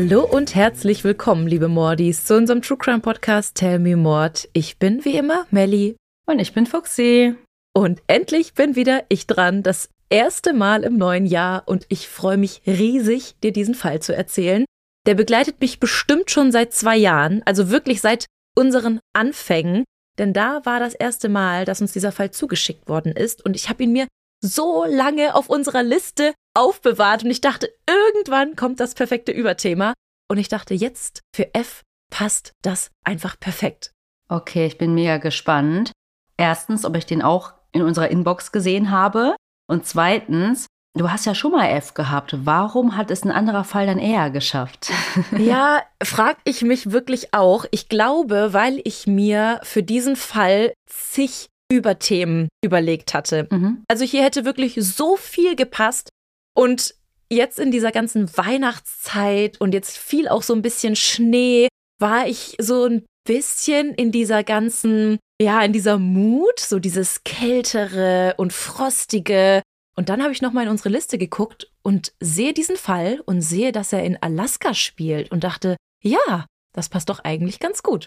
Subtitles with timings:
[0.00, 4.48] Hallo und herzlich willkommen, liebe Mordis, zu unserem True Crime Podcast Tell Me Mord.
[4.52, 5.96] Ich bin wie immer Melly.
[6.24, 7.34] Und ich bin Fuxi.
[7.74, 12.36] Und endlich bin wieder ich dran, das erste Mal im neuen Jahr und ich freue
[12.36, 14.64] mich riesig, dir diesen Fall zu erzählen.
[15.04, 18.26] Der begleitet mich bestimmt schon seit zwei Jahren, also wirklich seit
[18.56, 19.82] unseren Anfängen,
[20.16, 23.68] denn da war das erste Mal, dass uns dieser Fall zugeschickt worden ist und ich
[23.68, 24.06] habe ihn mir
[24.44, 29.94] so lange auf unserer Liste aufbewahrt und ich dachte, irgendwann kommt das perfekte Überthema
[30.28, 33.92] und ich dachte, jetzt für F passt das einfach perfekt.
[34.28, 35.92] Okay, ich bin mega gespannt.
[36.36, 39.36] Erstens, ob ich den auch in unserer Inbox gesehen habe
[39.68, 40.66] und zweitens,
[40.96, 42.34] Du hast ja schon mal F gehabt.
[42.44, 44.90] Warum hat es ein anderer Fall dann eher geschafft?
[45.38, 47.66] ja, frag ich mich wirklich auch.
[47.70, 53.46] Ich glaube, weil ich mir für diesen Fall zig Überthemen überlegt hatte.
[53.50, 53.84] Mhm.
[53.86, 56.08] Also hier hätte wirklich so viel gepasst
[56.58, 56.94] und
[57.30, 61.68] jetzt in dieser ganzen Weihnachtszeit und jetzt fiel auch so ein bisschen Schnee,
[62.00, 68.34] war ich so ein bisschen in dieser ganzen, ja, in dieser Mut, so dieses kältere
[68.38, 69.62] und frostige
[69.98, 73.72] und dann habe ich nochmal in unsere Liste geguckt und sehe diesen Fall und sehe,
[73.72, 78.06] dass er in Alaska spielt und dachte, ja, das passt doch eigentlich ganz gut.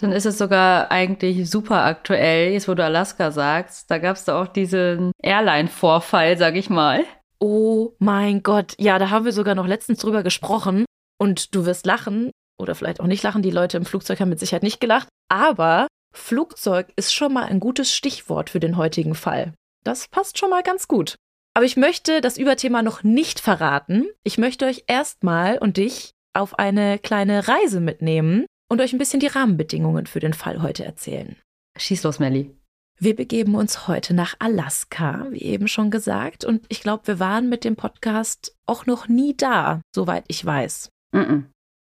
[0.00, 3.88] Dann ist es sogar eigentlich super aktuell, jetzt wo du Alaska sagst.
[3.88, 7.04] Da gab es da auch diesen Airline-Vorfall, sag ich mal.
[7.40, 10.84] Oh mein Gott, ja, da haben wir sogar noch letztens drüber gesprochen.
[11.20, 14.40] Und du wirst lachen, oder vielleicht auch nicht lachen, die Leute im Flugzeug haben mit
[14.40, 15.08] Sicherheit nicht gelacht.
[15.28, 19.52] Aber Flugzeug ist schon mal ein gutes Stichwort für den heutigen Fall.
[19.84, 21.16] Das passt schon mal ganz gut.
[21.54, 24.06] Aber ich möchte das Überthema noch nicht verraten.
[24.22, 29.20] Ich möchte euch erstmal und dich auf eine kleine Reise mitnehmen und euch ein bisschen
[29.20, 31.36] die Rahmenbedingungen für den Fall heute erzählen.
[31.76, 32.57] Schieß los, Melly.
[33.00, 37.48] Wir begeben uns heute nach Alaska, wie eben schon gesagt, und ich glaube, wir waren
[37.48, 40.90] mit dem Podcast auch noch nie da, soweit ich weiß.
[41.12, 41.44] Mm -mm.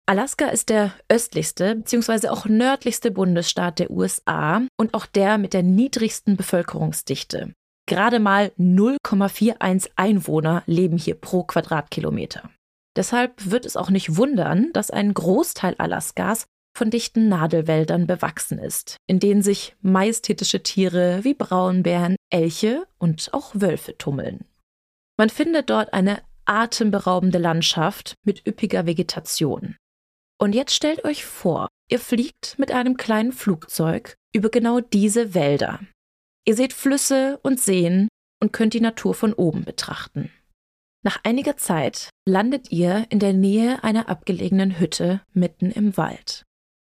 [0.04, 2.28] Alaska ist der östlichste bzw.
[2.28, 7.54] auch nördlichste Bundesstaat der USA und auch der mit der niedrigsten Bevölkerungsdichte.
[7.88, 12.50] Gerade mal 0,41 Einwohner leben hier pro Quadratkilometer.
[12.94, 16.46] Deshalb wird es auch nicht wundern, dass ein Großteil Alaskas
[16.76, 23.52] von dichten Nadelwäldern bewachsen ist, in denen sich majestätische Tiere wie Braunbären, Elche und auch
[23.54, 24.44] Wölfe tummeln.
[25.16, 29.76] Man findet dort eine atemberaubende Landschaft mit üppiger Vegetation.
[30.38, 35.80] Und jetzt stellt euch vor, ihr fliegt mit einem kleinen Flugzeug über genau diese Wälder,
[36.46, 38.08] Ihr seht Flüsse und Seen
[38.40, 40.30] und könnt die Natur von oben betrachten.
[41.02, 46.42] Nach einiger Zeit landet ihr in der Nähe einer abgelegenen Hütte mitten im Wald.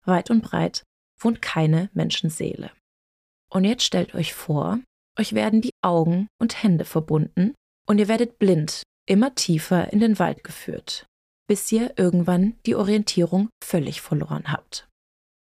[0.07, 0.83] Weit und breit
[1.19, 2.71] wohnt keine Menschenseele.
[3.51, 4.81] Und jetzt stellt euch vor,
[5.19, 7.55] euch werden die Augen und Hände verbunden
[7.89, 11.07] und ihr werdet blind immer tiefer in den Wald geführt,
[11.49, 14.89] bis ihr irgendwann die Orientierung völlig verloren habt.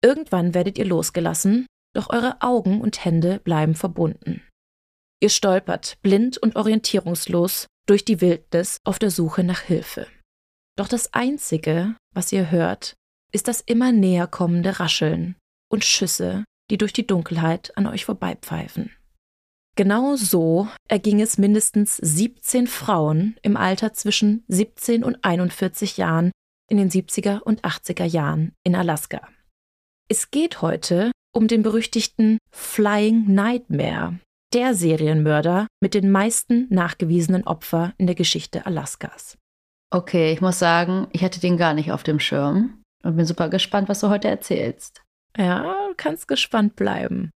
[0.01, 4.43] Irgendwann werdet ihr losgelassen doch eure Augen und Hände bleiben verbunden.
[5.21, 10.07] Ihr stolpert, blind und orientierungslos, durch die Wildnis auf der Suche nach Hilfe.
[10.77, 12.93] Doch das Einzige, was ihr hört,
[13.31, 15.35] ist das immer näher kommende Rascheln
[15.71, 18.91] und Schüsse, die durch die Dunkelheit an euch vorbeipfeifen.
[19.75, 26.31] Genau so erging es mindestens 17 Frauen im Alter zwischen 17 und 41 Jahren
[26.69, 29.27] in den 70er und 80er Jahren in Alaska.
[30.09, 34.19] Es geht heute um den berüchtigten Flying Nightmare,
[34.53, 39.37] der Serienmörder mit den meisten nachgewiesenen Opfern in der Geschichte Alaskas.
[39.91, 43.49] Okay, ich muss sagen, ich hatte den gar nicht auf dem Schirm und bin super
[43.49, 45.03] gespannt, was du heute erzählst.
[45.37, 47.31] Ja, du kannst gespannt bleiben.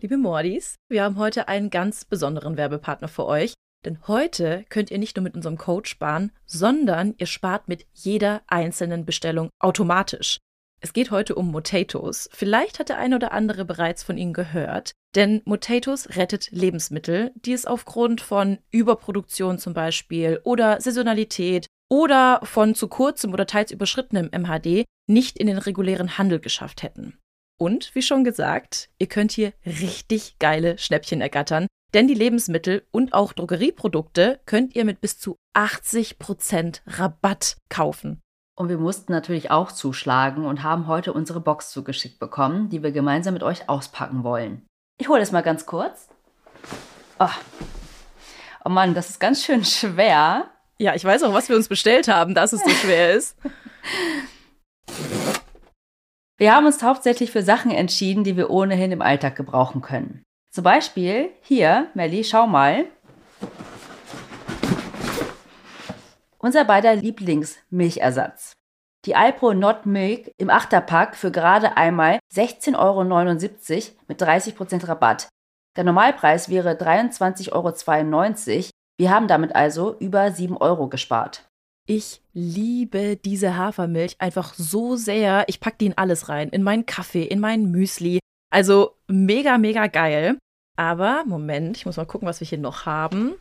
[0.00, 3.54] Liebe Mordis, wir haben heute einen ganz besonderen Werbepartner für euch,
[3.84, 8.42] denn heute könnt ihr nicht nur mit unserem Code sparen, sondern ihr spart mit jeder
[8.46, 10.38] einzelnen Bestellung automatisch.
[10.80, 12.28] Es geht heute um Motatos.
[12.32, 17.52] Vielleicht hat der eine oder andere bereits von ihnen gehört, denn Motatos rettet Lebensmittel, die
[17.52, 24.30] es aufgrund von Überproduktion zum Beispiel oder Saisonalität oder von zu kurzem oder teils überschrittenem
[24.32, 27.18] MHD nicht in den regulären Handel geschafft hätten.
[27.60, 33.12] Und wie schon gesagt, ihr könnt hier richtig geile Schnäppchen ergattern, denn die Lebensmittel und
[33.12, 38.22] auch Drogerieprodukte könnt ihr mit bis zu 80% Rabatt kaufen.
[38.58, 42.92] Und wir mussten natürlich auch zuschlagen und haben heute unsere Box zugeschickt bekommen, die wir
[42.92, 44.62] gemeinsam mit euch auspacken wollen.
[44.98, 46.08] Ich hole es mal ganz kurz.
[47.18, 47.28] Oh.
[48.64, 50.51] oh Mann, das ist ganz schön schwer.
[50.82, 53.36] Ja, ich weiß auch, was wir uns bestellt haben, dass es so schwer ist.
[56.36, 60.24] Wir haben uns hauptsächlich für Sachen entschieden, die wir ohnehin im Alltag gebrauchen können.
[60.50, 62.86] Zum Beispiel hier, Melli, schau mal.
[66.38, 68.54] Unser beider Lieblingsmilchersatz.
[69.04, 73.04] Die Alpro Not Milk im Achterpack für gerade einmal 16,79 Euro
[74.08, 75.28] mit 30% Rabatt.
[75.76, 77.72] Der Normalpreis wäre 23,92 Euro.
[78.98, 81.48] Wir haben damit also über 7 Euro gespart.
[81.86, 85.44] Ich liebe diese Hafermilch einfach so sehr.
[85.48, 86.48] Ich packe die in alles rein.
[86.50, 88.20] In meinen Kaffee, in meinen Müsli.
[88.50, 90.38] Also mega, mega geil.
[90.76, 93.34] Aber, Moment, ich muss mal gucken, was wir hier noch haben.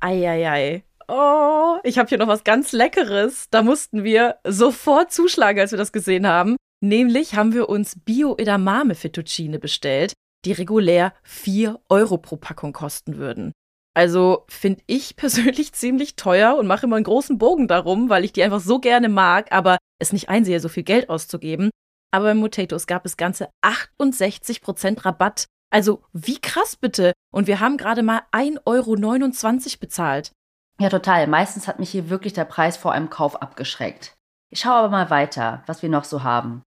[0.00, 0.82] Eieiei.
[1.08, 3.48] Oh, ich habe hier noch was ganz Leckeres.
[3.50, 6.56] Da mussten wir sofort zuschlagen, als wir das gesehen haben.
[6.82, 10.12] Nämlich haben wir uns Bio-Edamame Fettuccine bestellt,
[10.44, 13.52] die regulär 4 Euro pro Packung kosten würden.
[13.96, 18.32] Also finde ich persönlich ziemlich teuer und mache immer einen großen Bogen darum, weil ich
[18.34, 21.70] die einfach so gerne mag, aber es nicht einsehe, so viel Geld auszugeben.
[22.12, 25.46] Aber bei Potatoes gab es ganze 68% Rabatt.
[25.70, 27.14] Also wie krass bitte?
[27.32, 30.30] Und wir haben gerade mal 1,29 Euro bezahlt.
[30.78, 31.26] Ja, total.
[31.26, 34.12] Meistens hat mich hier wirklich der Preis vor einem Kauf abgeschreckt.
[34.50, 36.62] Ich schaue aber mal weiter, was wir noch so haben.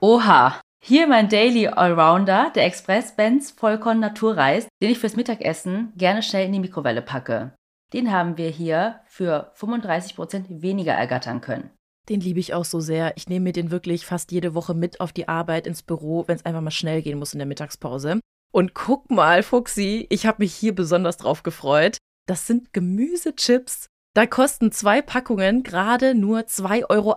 [0.00, 6.22] Oha, hier mein Daily Allrounder, der Express Benz Vollkorn Naturreis, den ich fürs Mittagessen gerne
[6.22, 7.54] schnell in die Mikrowelle packe.
[7.94, 11.70] Den haben wir hier für 35% weniger ergattern können.
[12.10, 13.16] Den liebe ich auch so sehr.
[13.16, 16.36] Ich nehme mir den wirklich fast jede Woche mit auf die Arbeit ins Büro, wenn
[16.36, 18.20] es einfach mal schnell gehen muss in der Mittagspause.
[18.52, 21.96] Und guck mal, Fuxi, ich habe mich hier besonders drauf gefreut.
[22.26, 23.86] Das sind Gemüsechips.
[24.12, 27.14] Da kosten zwei Packungen gerade nur 2,38 Euro.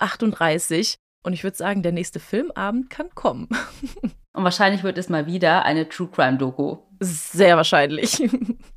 [1.27, 3.49] Und ich würde sagen, der nächste Filmabend kann kommen.
[4.33, 6.77] Und wahrscheinlich wird es mal wieder eine True Crime Doku.
[7.01, 8.23] Sehr wahrscheinlich.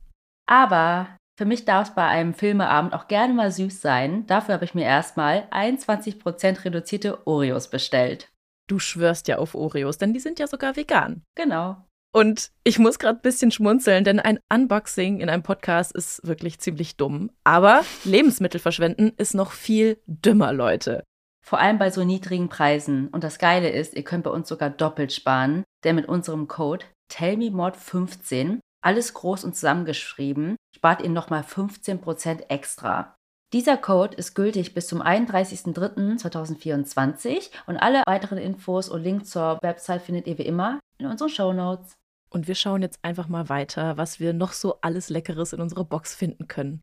[0.47, 1.07] Aber
[1.39, 4.27] für mich darf es bei einem Filmeabend auch gerne mal süß sein.
[4.27, 8.29] Dafür habe ich mir erstmal 21% reduzierte Oreos bestellt.
[8.69, 11.23] Du schwörst ja auf Oreos, denn die sind ja sogar vegan.
[11.37, 11.77] Genau.
[12.13, 16.59] Und ich muss gerade ein bisschen schmunzeln, denn ein Unboxing in einem Podcast ist wirklich
[16.59, 17.31] ziemlich dumm.
[17.45, 21.05] Aber Lebensmittel verschwenden ist noch viel dümmer, Leute.
[21.51, 23.09] Vor allem bei so niedrigen Preisen.
[23.09, 26.87] Und das Geile ist, ihr könnt bei uns sogar doppelt sparen, denn mit unserem Code
[27.13, 33.17] TellMeMod15, alles groß und zusammengeschrieben, spart ihr nochmal 15% extra.
[33.53, 40.03] Dieser Code ist gültig bis zum 31.03.2024 und alle weiteren Infos und Links zur Website
[40.03, 41.97] findet ihr wie immer in unseren Show Notes.
[42.33, 45.83] Und wir schauen jetzt einfach mal weiter, was wir noch so alles Leckeres in unserer
[45.83, 46.81] Box finden können.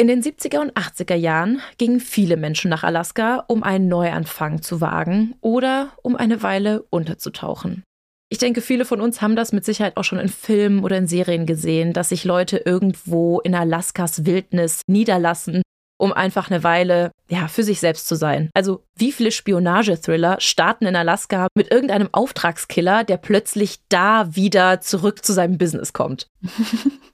[0.00, 4.80] In den 70er und 80er Jahren gingen viele Menschen nach Alaska, um einen Neuanfang zu
[4.80, 7.82] wagen oder um eine Weile unterzutauchen.
[8.30, 11.06] Ich denke, viele von uns haben das mit Sicherheit auch schon in Filmen oder in
[11.06, 15.60] Serien gesehen, dass sich Leute irgendwo in Alaskas Wildnis niederlassen
[16.00, 18.48] um einfach eine Weile ja für sich selbst zu sein.
[18.54, 25.22] Also wie viele Spionage-Thriller starten in Alaska mit irgendeinem Auftragskiller, der plötzlich da wieder zurück
[25.22, 26.26] zu seinem Business kommt?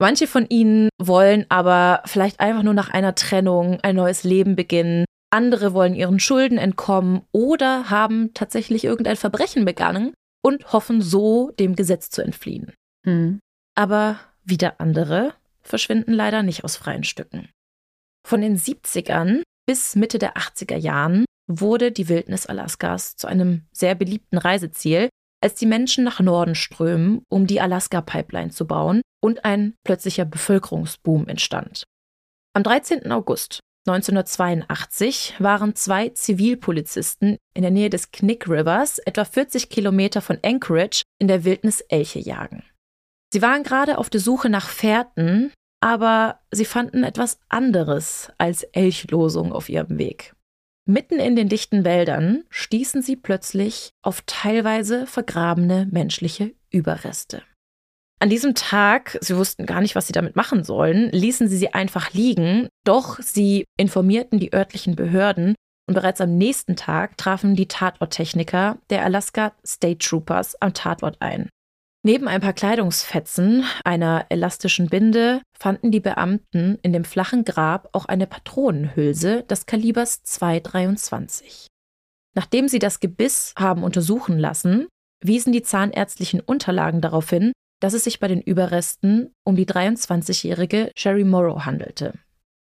[0.00, 5.04] Manche von ihnen wollen aber vielleicht einfach nur nach einer Trennung ein neues Leben beginnen.
[5.30, 11.74] Andere wollen ihren Schulden entkommen oder haben tatsächlich irgendein Verbrechen begangen und hoffen so, dem
[11.74, 12.72] Gesetz zu entfliehen.
[13.04, 13.40] Mhm.
[13.74, 17.48] Aber wieder andere verschwinden leider nicht aus freien Stücken.
[18.26, 23.94] Von den 70ern bis Mitte der 80er Jahren wurde die Wildnis Alaskas zu einem sehr
[23.94, 25.08] beliebten Reiseziel,
[25.40, 31.28] als die Menschen nach Norden strömen, um die Alaska-Pipeline zu bauen und ein plötzlicher Bevölkerungsboom
[31.28, 31.84] entstand.
[32.54, 33.10] Am 13.
[33.12, 40.38] August 1982 waren zwei Zivilpolizisten in der Nähe des Knick Rivers, etwa 40 Kilometer von
[40.44, 42.64] Anchorage, in der Wildnis Elche jagen.
[43.32, 49.52] Sie waren gerade auf der Suche nach Fährten, aber sie fanden etwas anderes als Elchlosung
[49.52, 50.34] auf ihrem Weg.
[50.90, 57.42] Mitten in den dichten Wäldern stießen sie plötzlich auf teilweise vergrabene menschliche Überreste.
[58.20, 61.74] An diesem Tag, sie wussten gar nicht, was sie damit machen sollen, ließen sie sie
[61.74, 65.54] einfach liegen, doch sie informierten die örtlichen Behörden
[65.86, 71.50] und bereits am nächsten Tag trafen die Tatorttechniker der Alaska State Troopers am Tatort ein.
[72.08, 78.06] Neben ein paar Kleidungsfetzen, einer elastischen Binde, fanden die Beamten in dem flachen Grab auch
[78.06, 81.66] eine Patronenhülse des Kalibers 223.
[82.34, 84.88] Nachdem sie das Gebiss haben untersuchen lassen,
[85.22, 90.92] wiesen die zahnärztlichen Unterlagen darauf hin, dass es sich bei den Überresten um die 23-jährige
[90.96, 92.14] Sherry Morrow handelte.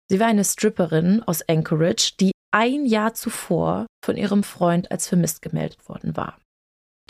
[0.09, 5.41] Sie war eine Stripperin aus Anchorage, die ein Jahr zuvor von ihrem Freund als vermisst
[5.41, 6.40] gemeldet worden war.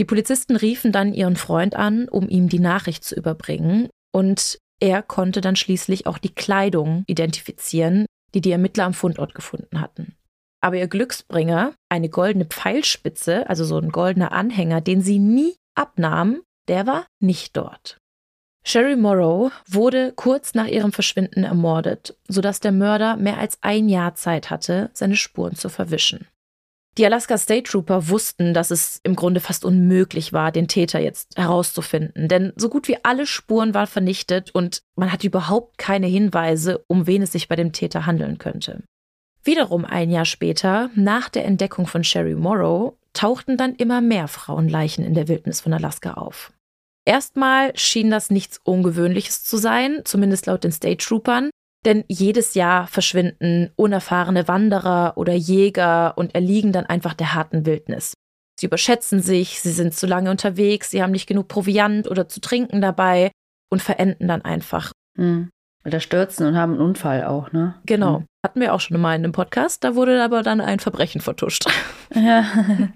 [0.02, 5.04] Die Polizisten riefen dann ihren Freund an, um ihm die Nachricht zu überbringen, und er
[5.04, 10.16] konnte dann schließlich auch die Kleidung identifizieren, die die Ermittler am Fundort gefunden hatten.
[10.60, 16.42] Aber ihr Glücksbringer, eine goldene Pfeilspitze, also so ein goldener Anhänger, den sie nie abnahmen,
[16.68, 18.00] der war nicht dort.
[18.66, 24.16] Sherry Morrow wurde kurz nach ihrem Verschwinden ermordet, sodass der Mörder mehr als ein Jahr
[24.16, 26.26] Zeit hatte, seine Spuren zu verwischen.
[26.98, 31.38] Die Alaska State Trooper wussten, dass es im Grunde fast unmöglich war, den Täter jetzt
[31.38, 36.84] herauszufinden, denn so gut wie alle Spuren waren vernichtet und man hatte überhaupt keine Hinweise,
[36.88, 38.84] um wen es sich bei dem Täter handeln könnte.
[39.44, 45.06] Wiederum ein Jahr später, nach der Entdeckung von Sherry Morrow, tauchten dann immer mehr Frauenleichen
[45.06, 46.52] in der Wildnis von Alaska auf.
[47.06, 51.50] Erstmal schien das nichts Ungewöhnliches zu sein, zumindest laut den State Troopern,
[51.86, 58.14] denn jedes Jahr verschwinden unerfahrene Wanderer oder Jäger und erliegen dann einfach der harten Wildnis.
[58.60, 62.42] Sie überschätzen sich, sie sind zu lange unterwegs, sie haben nicht genug Proviant oder zu
[62.42, 63.32] trinken dabei
[63.72, 64.92] und verenden dann einfach.
[65.18, 65.50] Mhm.
[65.84, 67.76] Oder stürzen und haben einen Unfall auch, ne?
[67.86, 68.20] Genau.
[68.20, 68.26] Mhm.
[68.46, 71.66] Hatten wir auch schon mal in einem Podcast, da wurde aber dann ein Verbrechen vertuscht.
[72.14, 72.46] Ja.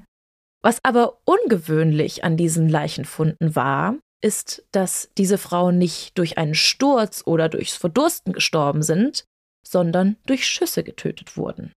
[0.61, 7.23] Was aber ungewöhnlich an diesen Leichenfunden war, ist, dass diese Frauen nicht durch einen Sturz
[7.25, 9.25] oder durchs Verdursten gestorben sind,
[9.65, 11.71] sondern durch Schüsse getötet wurden.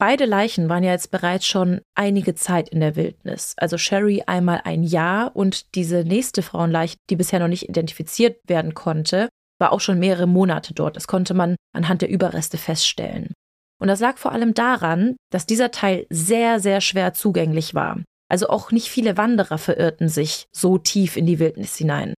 [0.00, 3.54] Beide Leichen waren ja jetzt bereits schon einige Zeit in der Wildnis.
[3.56, 8.74] Also Sherry einmal ein Jahr und diese nächste Frauenleiche, die bisher noch nicht identifiziert werden
[8.74, 9.28] konnte,
[9.60, 10.94] war auch schon mehrere Monate dort.
[10.94, 13.32] Das konnte man anhand der Überreste feststellen.
[13.80, 18.00] Und das lag vor allem daran, dass dieser Teil sehr, sehr schwer zugänglich war.
[18.30, 22.14] Also auch nicht viele Wanderer verirrten sich so tief in die Wildnis hinein.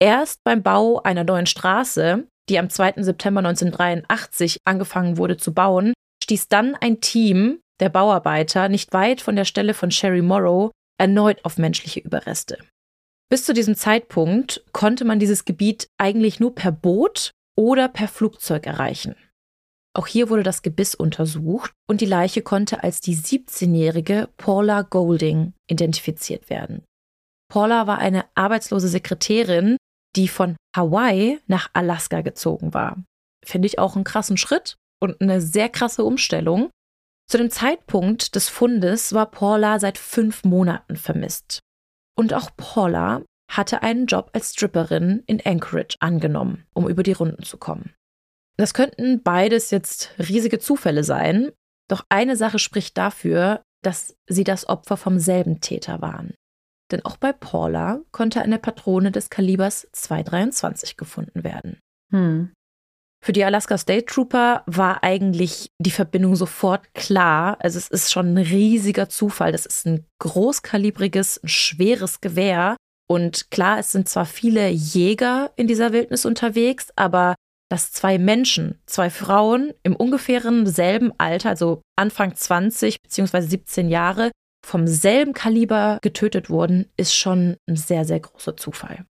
[0.00, 3.02] Erst beim Bau einer neuen Straße, die am 2.
[3.02, 5.92] September 1983 angefangen wurde zu bauen,
[6.24, 11.44] stieß dann ein Team der Bauarbeiter nicht weit von der Stelle von Sherry Morrow erneut
[11.44, 12.58] auf menschliche Überreste.
[13.28, 18.66] Bis zu diesem Zeitpunkt konnte man dieses Gebiet eigentlich nur per Boot oder per Flugzeug
[18.66, 19.16] erreichen.
[19.94, 25.52] Auch hier wurde das Gebiss untersucht und die Leiche konnte als die 17-jährige Paula Golding
[25.68, 26.84] identifiziert werden.
[27.50, 29.76] Paula war eine arbeitslose Sekretärin,
[30.16, 33.02] die von Hawaii nach Alaska gezogen war.
[33.44, 36.70] Finde ich auch einen krassen Schritt und eine sehr krasse Umstellung.
[37.28, 41.60] Zu dem Zeitpunkt des Fundes war Paula seit fünf Monaten vermisst.
[42.16, 47.42] Und auch Paula hatte einen Job als Stripperin in Anchorage angenommen, um über die Runden
[47.42, 47.94] zu kommen.
[48.56, 51.52] Das könnten beides jetzt riesige Zufälle sein,
[51.88, 56.34] doch eine Sache spricht dafür, dass sie das Opfer vom selben Täter waren.
[56.90, 61.80] Denn auch bei Paula konnte eine Patrone des Kalibers 223 gefunden werden.
[62.10, 62.52] Hm.
[63.24, 67.56] Für die Alaska State Trooper war eigentlich die Verbindung sofort klar.
[67.60, 69.52] Also es ist schon ein riesiger Zufall.
[69.52, 72.76] Das ist ein großkalibriges, ein schweres Gewehr.
[73.08, 77.36] Und klar, es sind zwar viele Jäger in dieser Wildnis unterwegs, aber
[77.72, 83.40] dass zwei Menschen, zwei Frauen im ungefähren selben Alter, also Anfang 20 bzw.
[83.40, 84.30] 17 Jahre,
[84.62, 89.06] vom selben Kaliber getötet wurden, ist schon ein sehr, sehr großer Zufall.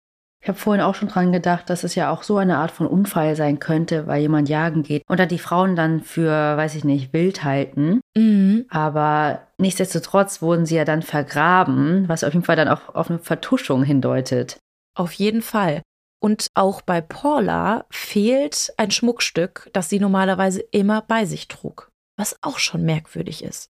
[0.42, 2.86] Ich habe vorhin auch schon dran gedacht, dass es ja auch so eine Art von
[2.86, 6.84] Unfall sein könnte, weil jemand jagen geht und da die Frauen dann für, weiß ich
[6.84, 8.00] nicht, wild halten.
[8.16, 8.64] Mhm.
[8.70, 13.18] Aber nichtsdestotrotz wurden sie ja dann vergraben, was auf jeden Fall dann auch auf eine
[13.18, 14.56] Vertuschung hindeutet.
[14.94, 15.82] Auf jeden Fall.
[16.22, 22.36] Und auch bei Paula fehlt ein Schmuckstück, das sie normalerweise immer bei sich trug, was
[22.42, 23.70] auch schon merkwürdig ist.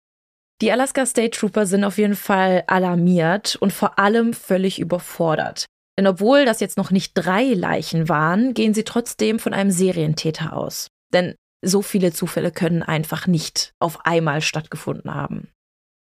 [0.61, 5.67] Die Alaska State Trooper sind auf jeden Fall alarmiert und vor allem völlig überfordert.
[5.99, 10.57] Denn obwohl das jetzt noch nicht drei Leichen waren, gehen sie trotzdem von einem Serientäter
[10.57, 10.89] aus.
[11.13, 11.35] Denn
[11.65, 15.49] so viele Zufälle können einfach nicht auf einmal stattgefunden haben.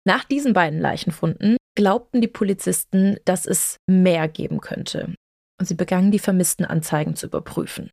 [0.07, 5.13] Nach diesen beiden Leichenfunden glaubten die Polizisten, dass es mehr geben könnte
[5.59, 7.89] und sie begannen die vermissten Anzeigen zu überprüfen.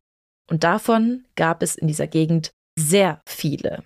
[0.49, 3.83] Und davon gab es in dieser Gegend sehr viele.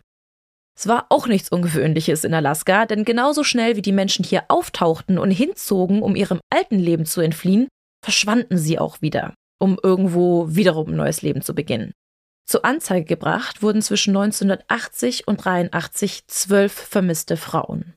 [0.78, 5.18] Es war auch nichts Ungewöhnliches in Alaska, denn genauso schnell wie die Menschen hier auftauchten
[5.18, 7.68] und hinzogen, um ihrem alten Leben zu entfliehen,
[8.04, 11.94] verschwanden sie auch wieder, um irgendwo wiederum ein neues Leben zu beginnen.
[12.48, 17.97] Zur Anzeige gebracht wurden zwischen 1980 und 83 zwölf vermisste Frauen.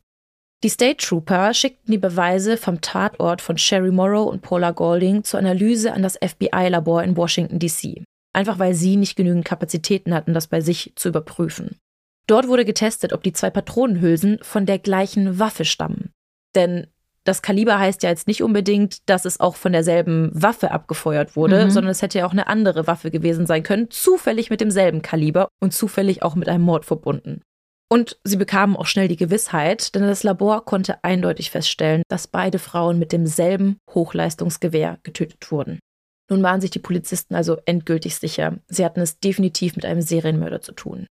[0.63, 5.41] Die State Trooper schickten die Beweise vom Tatort von Sherry Morrow und Paula Golding zur
[5.41, 8.05] Analyse an das FBI-Labor in Washington, D.C.
[8.35, 11.79] Einfach weil sie nicht genügend Kapazitäten hatten, das bei sich zu überprüfen.
[12.27, 16.13] Dort wurde getestet, ob die zwei Patronenhülsen von der gleichen Waffe stammen.
[16.55, 16.87] Denn
[17.25, 21.65] das Kaliber heißt ja jetzt nicht unbedingt, dass es auch von derselben Waffe abgefeuert wurde,
[21.65, 21.71] mhm.
[21.71, 25.49] sondern es hätte ja auch eine andere Waffe gewesen sein können, zufällig mit demselben Kaliber
[25.61, 27.41] und zufällig auch mit einem Mord verbunden.
[27.93, 32.61] Und sie bekamen auch schnell die Gewissheit, denn das Labor konnte eindeutig feststellen, dass beide
[32.61, 35.81] Frauen mit demselben Hochleistungsgewehr getötet wurden.
[36.31, 40.61] Nun waren sich die Polizisten also endgültig sicher, sie hatten es definitiv mit einem Serienmörder
[40.61, 41.07] zu tun.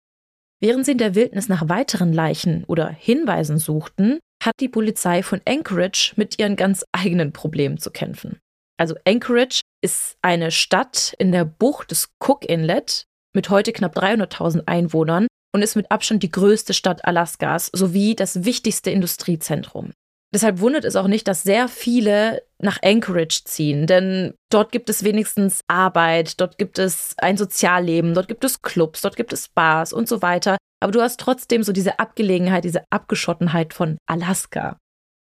[0.62, 5.42] Während sie in der Wildnis nach weiteren Leichen oder Hinweisen suchten, hat die Polizei von
[5.48, 8.40] Anchorage mit ihren ganz eigenen Problemen zu kämpfen.
[8.78, 14.64] Also Anchorage ist eine Stadt in der Bucht des Cook Inlet mit heute knapp 300.000
[14.66, 19.94] Einwohnern und ist mit Abstand die größte Stadt Alaskas sowie das wichtigste Industriezentrum.
[20.34, 25.06] Deshalb wundert es auch nicht, dass sehr viele nach Anchorage ziehen, denn dort gibt es
[25.06, 29.94] wenigstens Arbeit, dort gibt es ein Sozialleben, dort gibt es Clubs, dort gibt es Bars
[29.94, 30.58] und so weiter.
[30.82, 34.78] Aber du hast trotzdem so diese Abgelegenheit, diese Abgeschottenheit von Alaska.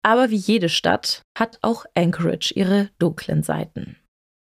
[0.03, 3.97] Aber wie jede Stadt hat auch Anchorage ihre dunklen Seiten.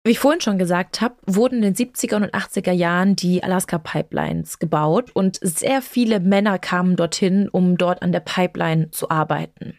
[0.07, 3.77] Wie ich vorhin schon gesagt habe, wurden in den 70er und 80er Jahren die Alaska
[3.77, 9.77] Pipelines gebaut und sehr viele Männer kamen dorthin, um dort an der Pipeline zu arbeiten.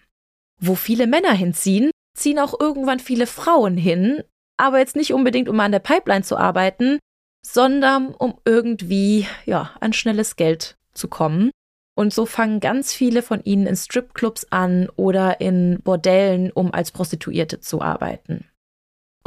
[0.60, 4.22] Wo viele Männer hinziehen, ziehen auch irgendwann viele Frauen hin,
[4.58, 6.98] aber jetzt nicht unbedingt, um an der Pipeline zu arbeiten,
[7.42, 11.50] sondern um irgendwie, ja, an schnelles Geld zu kommen.
[11.96, 16.90] Und so fangen ganz viele von ihnen in Stripclubs an oder in Bordellen, um als
[16.90, 18.44] Prostituierte zu arbeiten.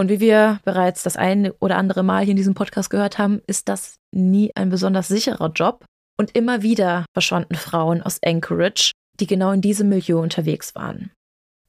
[0.02, 3.40] Und wie wir bereits das eine oder andere Mal hier in diesem Podcast gehört haben,
[3.46, 5.86] ist das nie ein besonders sicherer Job.
[6.18, 11.12] Und immer wieder verschwanden Frauen aus Anchorage, die genau in diesem Milieu unterwegs waren.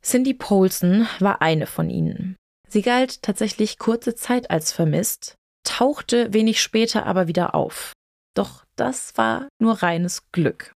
[0.02, 2.36] Cindy Polson war eine von ihnen.
[2.70, 7.92] Sie galt tatsächlich kurze Zeit als vermisst, tauchte wenig später aber wieder auf.
[8.34, 10.72] Doch das war nur reines Glück.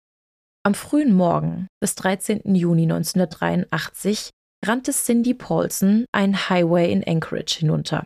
[0.63, 2.53] Am frühen Morgen des 13.
[2.53, 4.31] Juni 1983
[4.67, 8.05] rannte Cindy Paulson einen Highway in Anchorage hinunter.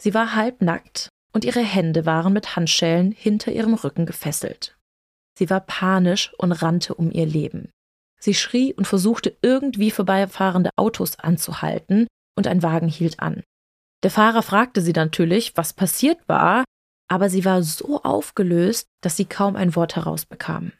[0.00, 4.76] Sie war halbnackt und ihre Hände waren mit Handschellen hinter ihrem Rücken gefesselt.
[5.38, 7.70] Sie war panisch und rannte um ihr Leben.
[8.18, 12.06] Sie schrie und versuchte irgendwie vorbeifahrende Autos anzuhalten,
[12.36, 13.42] und ein Wagen hielt an.
[14.02, 16.64] Der Fahrer fragte sie natürlich, was passiert war,
[17.08, 20.72] aber sie war so aufgelöst, dass sie kaum ein Wort herausbekam.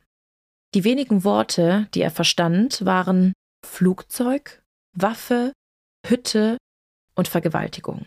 [0.75, 3.33] Die wenigen Worte, die er verstand, waren
[3.67, 5.53] Flugzeug, Waffe,
[6.07, 6.57] Hütte
[7.15, 8.07] und Vergewaltigung.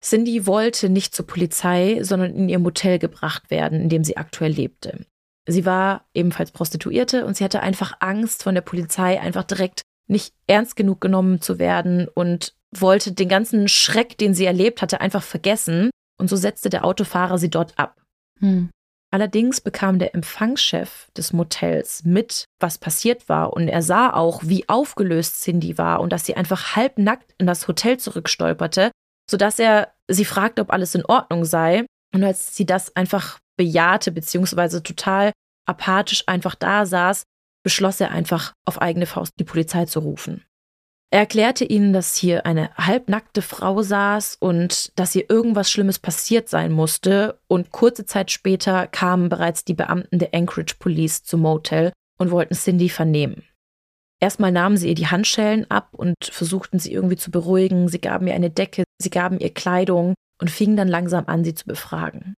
[0.00, 4.52] Cindy wollte nicht zur Polizei, sondern in ihr Motel gebracht werden, in dem sie aktuell
[4.52, 5.06] lebte.
[5.46, 10.34] Sie war ebenfalls Prostituierte und sie hatte einfach Angst, von der Polizei einfach direkt nicht
[10.46, 15.22] ernst genug genommen zu werden und wollte den ganzen Schreck, den sie erlebt hatte, einfach
[15.22, 15.90] vergessen.
[16.18, 18.02] Und so setzte der Autofahrer sie dort ab.
[18.40, 18.70] Hm.
[19.10, 24.68] Allerdings bekam der Empfangschef des Motels mit, was passiert war, und er sah auch, wie
[24.68, 28.90] aufgelöst Cindy war und dass sie einfach halbnackt in das Hotel zurückstolperte,
[29.30, 31.86] sodass er sie fragte, ob alles in Ordnung sei.
[32.14, 35.32] Und als sie das einfach bejahte, beziehungsweise total
[35.66, 37.24] apathisch einfach da saß,
[37.62, 40.44] beschloss er einfach auf eigene Faust die Polizei zu rufen.
[41.10, 46.50] Er erklärte ihnen, dass hier eine halbnackte Frau saß und dass ihr irgendwas Schlimmes passiert
[46.50, 51.92] sein musste, und kurze Zeit später kamen bereits die Beamten der Anchorage Police zum Motel
[52.18, 53.44] und wollten Cindy vernehmen.
[54.20, 58.26] Erstmal nahmen sie ihr die Handschellen ab und versuchten sie irgendwie zu beruhigen, sie gaben
[58.26, 62.34] ihr eine Decke, sie gaben ihr Kleidung und fingen dann langsam an, sie zu befragen.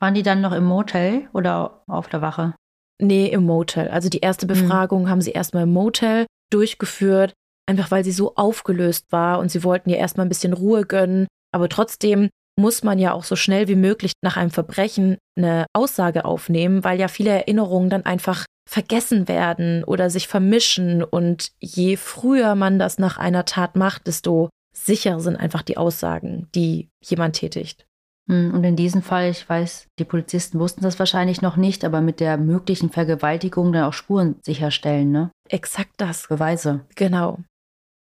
[0.00, 2.54] Waren die dann noch im Motel oder auf der Wache?
[2.98, 3.88] Nee, im Motel.
[3.88, 4.48] Also die erste mhm.
[4.48, 5.08] Befragung mhm.
[5.10, 7.34] haben sie erstmal im Motel durchgeführt,
[7.66, 11.26] einfach weil sie so aufgelöst war und sie wollten ihr erstmal ein bisschen Ruhe gönnen.
[11.52, 16.24] Aber trotzdem muss man ja auch so schnell wie möglich nach einem Verbrechen eine Aussage
[16.24, 21.04] aufnehmen, weil ja viele Erinnerungen dann einfach vergessen werden oder sich vermischen.
[21.04, 26.48] Und je früher man das nach einer Tat macht, desto sicher sind einfach die Aussagen,
[26.54, 27.86] die jemand tätigt.
[28.28, 32.00] Hm, und in diesem Fall, ich weiß, die Polizisten wussten das wahrscheinlich noch nicht, aber
[32.00, 35.30] mit der möglichen Vergewaltigung dann auch Spuren sicherstellen, ne?
[35.48, 36.26] Exakt das.
[36.28, 36.80] Beweise.
[36.96, 37.38] Genau.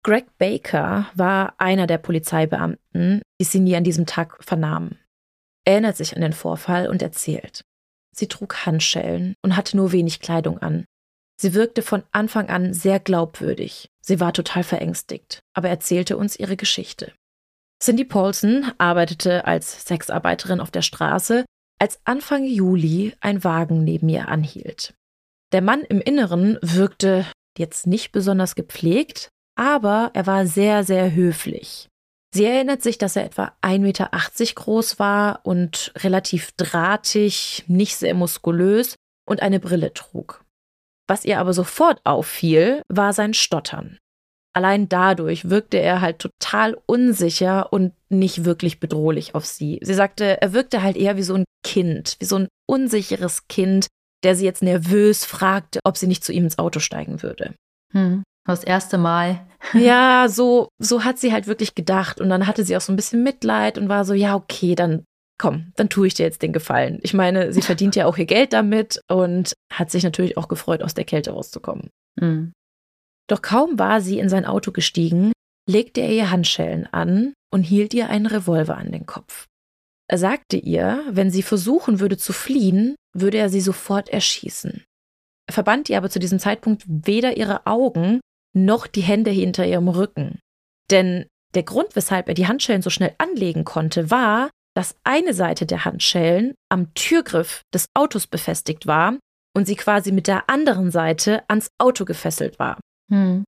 [0.02, 4.98] Greg Baker war einer der Polizeibeamten, die Cindy an diesem Tag vernahmen.
[5.64, 7.62] Er erinnert sich an den Vorfall und erzählt.
[8.14, 10.84] Sie trug Handschellen und hatte nur wenig Kleidung an.
[11.40, 13.88] Sie wirkte von Anfang an sehr glaubwürdig.
[14.00, 17.12] Sie war total verängstigt, aber erzählte uns ihre Geschichte.
[17.80, 21.44] Cindy Paulson arbeitete als Sexarbeiterin auf der Straße,
[21.78, 24.94] als Anfang Juli ein Wagen neben ihr anhielt.
[25.52, 27.24] Der Mann im Inneren wirkte
[27.56, 29.28] jetzt nicht besonders gepflegt,
[29.58, 31.88] aber er war sehr, sehr höflich.
[32.34, 34.10] Sie erinnert sich, dass er etwa 1,80 Meter
[34.54, 40.44] groß war und relativ drahtig, nicht sehr muskulös und eine Brille trug.
[41.06, 43.98] Was ihr aber sofort auffiel, war sein Stottern
[44.58, 49.78] allein dadurch wirkte er halt total unsicher und nicht wirklich bedrohlich auf sie.
[49.82, 53.86] Sie sagte, er wirkte halt eher wie so ein Kind, wie so ein unsicheres Kind,
[54.24, 57.54] der sie jetzt nervös fragte, ob sie nicht zu ihm ins Auto steigen würde.
[57.92, 59.46] Hm, das erste Mal.
[59.74, 62.20] ja, so, so hat sie halt wirklich gedacht.
[62.20, 65.04] Und dann hatte sie auch so ein bisschen Mitleid und war so, ja, okay, dann
[65.38, 66.98] komm, dann tue ich dir jetzt den Gefallen.
[67.02, 70.82] Ich meine, sie verdient ja auch ihr Geld damit und hat sich natürlich auch gefreut,
[70.82, 71.90] aus der Kälte rauszukommen.
[72.18, 72.52] Hm.
[73.28, 75.32] Doch kaum war sie in sein Auto gestiegen,
[75.68, 79.46] legte er ihr Handschellen an und hielt ihr einen Revolver an den Kopf.
[80.10, 84.84] Er sagte ihr, wenn sie versuchen würde zu fliehen, würde er sie sofort erschießen.
[85.46, 88.20] Er verband ihr aber zu diesem Zeitpunkt weder ihre Augen
[88.64, 90.40] noch die Hände hinter ihrem Rücken.
[90.90, 95.66] Denn der Grund, weshalb er die Handschellen so schnell anlegen konnte, war, dass eine Seite
[95.66, 99.16] der Handschellen am Türgriff des Autos befestigt war
[99.56, 102.78] und sie quasi mit der anderen Seite ans Auto gefesselt war.
[103.10, 103.44] Hm.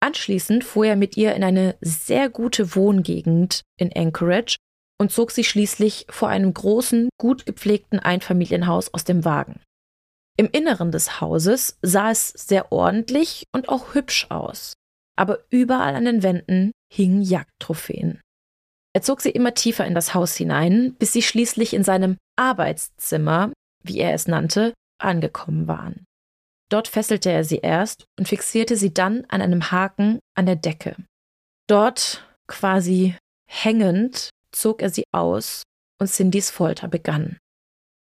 [0.00, 4.58] Anschließend fuhr er mit ihr in eine sehr gute Wohngegend in Anchorage
[5.00, 9.60] und zog sie schließlich vor einem großen, gut gepflegten Einfamilienhaus aus dem Wagen.
[10.38, 14.74] Im Inneren des Hauses sah es sehr ordentlich und auch hübsch aus,
[15.16, 18.20] aber überall an den Wänden hingen Jagdtrophäen.
[18.94, 23.52] Er zog sie immer tiefer in das Haus hinein, bis sie schließlich in seinem Arbeitszimmer,
[23.82, 26.04] wie er es nannte, angekommen waren.
[26.70, 30.96] Dort fesselte er sie erst und fixierte sie dann an einem Haken an der Decke.
[31.66, 33.16] Dort, quasi
[33.50, 35.64] hängend, zog er sie aus
[36.00, 37.38] und Cindys Folter begann.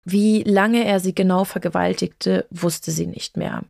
[0.09, 3.65] Wie lange er sie genau vergewaltigte, wusste sie nicht mehr.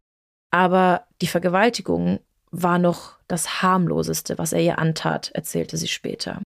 [0.51, 2.19] Aber die Vergewaltigung
[2.51, 6.43] war noch das harmloseste, was er ihr antat, erzählte sie später.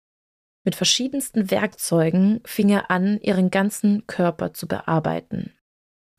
[0.64, 5.54] Mit verschiedensten Werkzeugen fing er an, ihren ganzen Körper zu bearbeiten.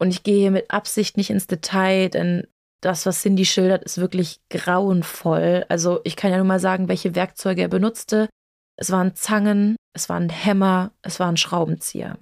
[0.00, 2.48] Und ich gehe hier mit Absicht nicht ins Detail, denn
[2.80, 5.64] das, was Cindy schildert, ist wirklich grauenvoll.
[5.68, 8.28] Also ich kann ja nur mal sagen, welche Werkzeuge er benutzte.
[8.76, 12.18] Es waren Zangen, es waren Hämmer, es waren Schraubenzieher.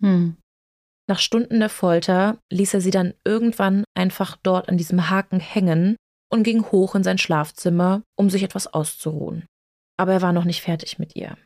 [0.00, 0.36] Hm.
[1.08, 5.96] Nach Stunden der Folter ließ er sie dann irgendwann einfach dort an diesem Haken hängen
[6.30, 9.46] und ging hoch in sein Schlafzimmer, um sich etwas auszuruhen.
[9.98, 11.36] Aber er war noch nicht fertig mit ihr.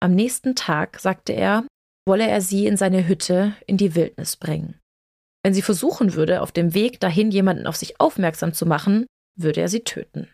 [0.00, 1.64] Am nächsten Tag, sagte er,
[2.06, 4.80] wolle er sie in seine Hütte in die Wildnis bringen.
[5.44, 9.06] Wenn sie versuchen würde, auf dem Weg dahin jemanden auf sich aufmerksam zu machen,
[9.38, 10.28] würde er sie töten.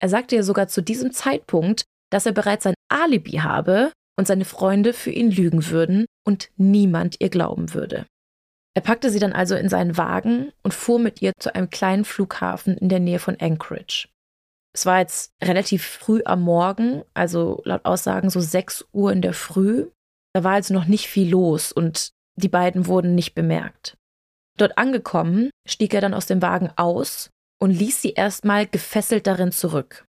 [0.00, 4.44] Er sagte ihr sogar zu diesem Zeitpunkt, dass er bereits ein Alibi habe und seine
[4.44, 8.06] Freunde für ihn lügen würden und niemand ihr glauben würde.
[8.74, 12.04] Er packte sie dann also in seinen Wagen und fuhr mit ihr zu einem kleinen
[12.04, 14.08] Flughafen in der Nähe von Anchorage.
[14.74, 19.32] Es war jetzt relativ früh am Morgen, also laut Aussagen so 6 Uhr in der
[19.32, 19.86] Früh.
[20.34, 23.96] Da war also noch nicht viel los und die beiden wurden nicht bemerkt.
[24.58, 29.52] Dort angekommen, stieg er dann aus dem Wagen aus und ließ sie erstmal gefesselt darin
[29.52, 30.04] zurück.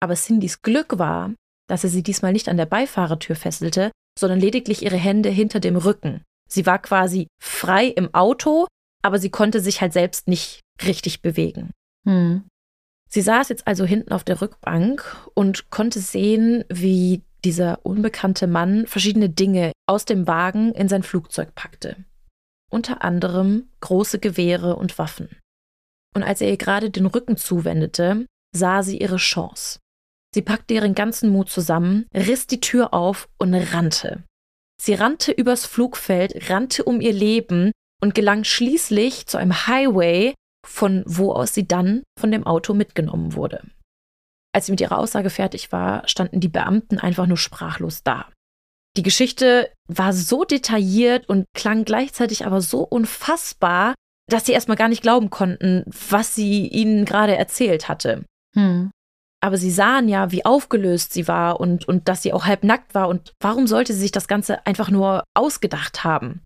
[0.00, 1.34] Aber Cindys Glück war,
[1.68, 5.76] dass er sie diesmal nicht an der Beifahrertür fesselte, sondern lediglich ihre Hände hinter dem
[5.76, 6.22] Rücken.
[6.48, 8.66] Sie war quasi frei im Auto,
[9.02, 11.70] aber sie konnte sich halt selbst nicht richtig bewegen.
[12.06, 12.44] Hm.
[13.08, 18.86] Sie saß jetzt also hinten auf der Rückbank und konnte sehen, wie dieser unbekannte Mann
[18.86, 21.96] verschiedene Dinge aus dem Wagen in sein Flugzeug packte
[22.70, 25.28] unter anderem große Gewehre und Waffen.
[26.14, 29.78] Und als er ihr gerade den Rücken zuwendete, sah sie ihre Chance.
[30.36, 34.22] Sie packte ihren ganzen Mut zusammen, riss die Tür auf und rannte.
[34.78, 37.72] Sie rannte übers Flugfeld, rannte um ihr Leben
[38.02, 40.34] und gelang schließlich zu einem Highway,
[40.66, 43.62] von wo aus sie dann von dem Auto mitgenommen wurde.
[44.54, 48.30] Als sie mit ihrer Aussage fertig war, standen die Beamten einfach nur sprachlos da.
[48.98, 53.94] Die Geschichte war so detailliert und klang gleichzeitig aber so unfassbar,
[54.28, 58.26] dass sie erstmal gar nicht glauben konnten, was sie ihnen gerade erzählt hatte.
[58.54, 58.90] Hm.
[59.46, 62.96] Aber sie sahen ja, wie aufgelöst sie war und, und dass sie auch halb nackt
[62.96, 63.06] war.
[63.06, 66.42] Und warum sollte sie sich das Ganze einfach nur ausgedacht haben?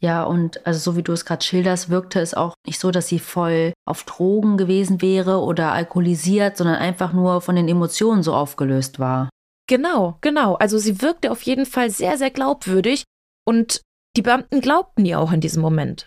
[0.00, 3.08] Ja, und also so wie du es gerade schilderst, wirkte es auch nicht so, dass
[3.08, 8.32] sie voll auf Drogen gewesen wäre oder alkoholisiert, sondern einfach nur von den Emotionen so
[8.32, 9.30] aufgelöst war.
[9.68, 10.54] Genau, genau.
[10.54, 13.02] Also sie wirkte auf jeden Fall sehr, sehr glaubwürdig
[13.44, 13.80] und
[14.16, 16.06] die Beamten glaubten ihr auch in diesem Moment.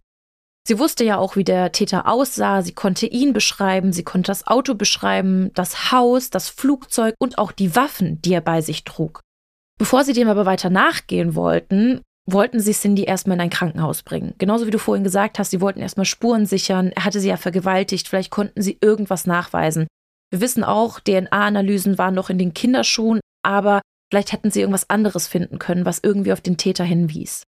[0.67, 4.47] Sie wusste ja auch, wie der Täter aussah, sie konnte ihn beschreiben, sie konnte das
[4.47, 9.21] Auto beschreiben, das Haus, das Flugzeug und auch die Waffen, die er bei sich trug.
[9.79, 14.33] Bevor sie dem aber weiter nachgehen wollten, wollten sie Cindy erstmal in ein Krankenhaus bringen.
[14.39, 17.37] Genauso wie du vorhin gesagt hast, sie wollten erstmal Spuren sichern, er hatte sie ja
[17.37, 19.87] vergewaltigt, vielleicht konnten sie irgendwas nachweisen.
[20.31, 23.79] Wir wissen auch, DNA-Analysen waren noch in den Kinderschuhen, aber
[24.11, 27.43] vielleicht hätten sie irgendwas anderes finden können, was irgendwie auf den Täter hinwies.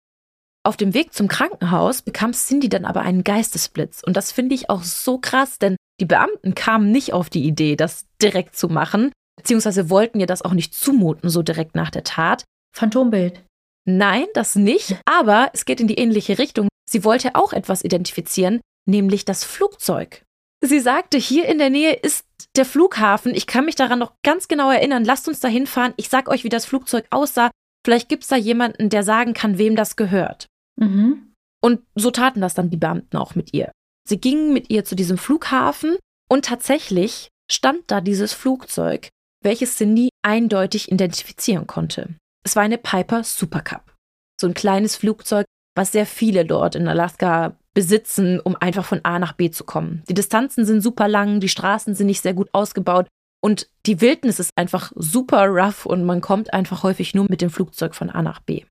[0.68, 4.04] Auf dem Weg zum Krankenhaus bekam Cindy dann aber einen Geistesblitz.
[4.04, 7.78] Und das finde ich auch so krass, denn die Beamten kamen nicht auf die Idee,
[7.78, 12.04] das direkt zu machen, beziehungsweise wollten ihr das auch nicht zumuten, so direkt nach der
[12.04, 12.44] Tat.
[12.76, 13.46] Phantombild.
[13.86, 16.68] Nein, das nicht, aber es geht in die ähnliche Richtung.
[16.86, 20.26] Sie wollte auch etwas identifizieren, nämlich das Flugzeug.
[20.60, 22.26] Sie sagte, hier in der Nähe ist
[22.58, 23.34] der Flughafen.
[23.34, 25.06] Ich kann mich daran noch ganz genau erinnern.
[25.06, 25.94] Lasst uns da hinfahren.
[25.96, 27.52] Ich sag euch, wie das Flugzeug aussah.
[27.86, 30.48] Vielleicht gibt es da jemanden, der sagen kann, wem das gehört.
[30.78, 31.34] Mhm.
[31.62, 33.72] Und so taten das dann die Beamten auch mit ihr.
[34.08, 35.98] Sie gingen mit ihr zu diesem Flughafen
[36.30, 39.10] und tatsächlich stand da dieses Flugzeug,
[39.44, 42.16] welches Cindy eindeutig identifizieren konnte.
[42.46, 43.94] Es war eine Piper Super Cup.
[44.40, 49.20] So ein kleines Flugzeug, was sehr viele dort in Alaska besitzen, um einfach von A
[49.20, 50.04] nach B zu kommen.
[50.10, 53.08] Die Distanzen sind super lang, die Straßen sind nicht sehr gut ausgebaut
[53.44, 57.50] und die Wildnis ist einfach super rough und man kommt einfach häufig nur mit dem
[57.50, 58.64] Flugzeug von A nach B.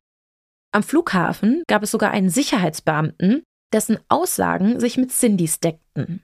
[0.76, 6.22] Am Flughafen gab es sogar einen Sicherheitsbeamten, dessen Aussagen sich mit Cindys deckten.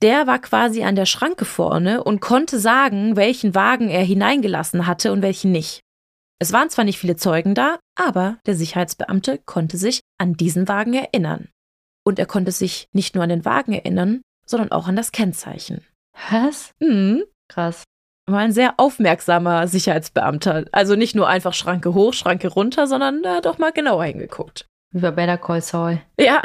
[0.00, 5.12] Der war quasi an der Schranke vorne und konnte sagen, welchen Wagen er hineingelassen hatte
[5.12, 5.80] und welchen nicht.
[6.38, 10.94] Es waren zwar nicht viele Zeugen da, aber der Sicherheitsbeamte konnte sich an diesen Wagen
[10.94, 11.50] erinnern.
[12.02, 15.84] Und er konnte sich nicht nur an den Wagen erinnern, sondern auch an das Kennzeichen.
[16.30, 16.72] Was?
[16.80, 17.24] Mhm.
[17.48, 17.84] Krass.
[18.30, 20.64] War ein sehr aufmerksamer Sicherheitsbeamter.
[20.72, 24.66] Also nicht nur einfach Schranke hoch, Schranke runter, sondern da doch mal genauer hingeguckt.
[24.92, 26.00] Wie bei Better Call Saul.
[26.18, 26.42] Ja.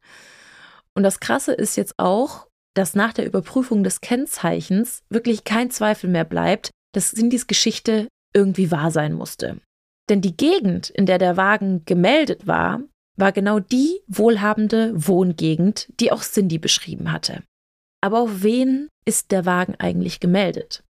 [0.94, 6.08] Und das Krasse ist jetzt auch, dass nach der Überprüfung des Kennzeichens wirklich kein Zweifel
[6.08, 9.60] mehr bleibt, dass Cindys Geschichte irgendwie wahr sein musste.
[10.08, 12.80] Denn die Gegend, in der der Wagen gemeldet war,
[13.16, 17.42] war genau die wohlhabende Wohngegend, die auch Cindy beschrieben hatte.
[18.02, 20.82] Aber auf wen ist der Wagen eigentlich gemeldet?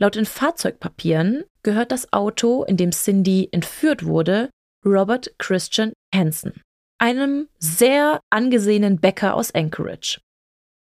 [0.00, 4.50] Laut den Fahrzeugpapieren gehört das Auto, in dem Cindy entführt wurde,
[4.84, 6.62] Robert Christian Hansen,
[6.98, 10.20] einem sehr angesehenen Bäcker aus Anchorage.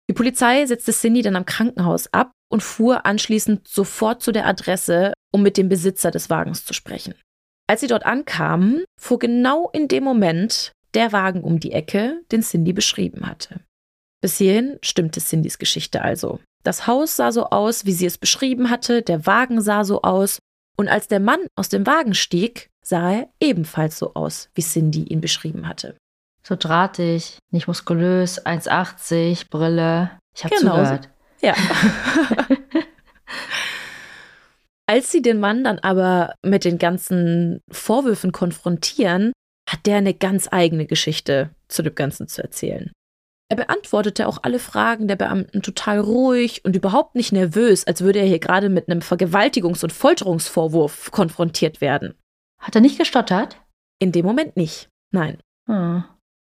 [0.09, 5.12] Die Polizei setzte Cindy dann am Krankenhaus ab und fuhr anschließend sofort zu der Adresse,
[5.33, 7.14] um mit dem Besitzer des Wagens zu sprechen.
[7.66, 12.42] Als sie dort ankamen, fuhr genau in dem Moment der Wagen um die Ecke, den
[12.42, 13.61] Cindy beschrieben hatte.
[14.24, 16.40] Bis hierhin stimmte Cindys Geschichte also.
[16.62, 20.38] Das Haus sah so aus, wie sie es beschrieben hatte, der Wagen sah so aus,
[20.78, 25.02] und als der Mann aus dem Wagen stieg, sah er ebenfalls so aus, wie Cindy
[25.02, 25.94] ihn beschrieben hatte.
[26.42, 30.12] So drahtig, nicht muskulös, 1,80, Brille.
[30.34, 31.10] Ich habe genau zugehört.
[31.42, 31.46] So.
[31.48, 31.54] Ja.
[34.87, 39.34] Als sie den Mann dann aber mit den ganzen Vorwürfen konfrontieren,
[39.68, 42.90] hat der eine ganz eigene Geschichte zu dem Ganzen zu erzählen.
[43.50, 48.20] Er beantwortete auch alle Fragen der Beamten total ruhig und überhaupt nicht nervös, als würde
[48.20, 52.14] er hier gerade mit einem Vergewaltigungs- und Folterungsvorwurf konfrontiert werden.
[52.59, 53.61] Hat er nicht gestottert?
[54.00, 54.88] In dem Moment nicht.
[55.12, 55.38] Nein.
[55.68, 56.04] Hm.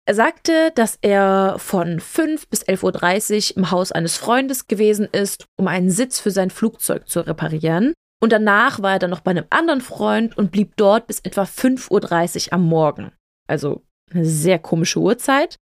[0.05, 5.47] Er sagte, dass er von 5 bis 11.30 Uhr im Haus eines Freundes gewesen ist,
[5.57, 9.33] um einen Sitz für sein Flugzeug zu reparieren und danach war er dann noch bei
[9.33, 13.11] einem anderen Freund und blieb dort bis etwa 5.30 Uhr am Morgen.
[13.49, 15.57] Also eine sehr komische Uhrzeit.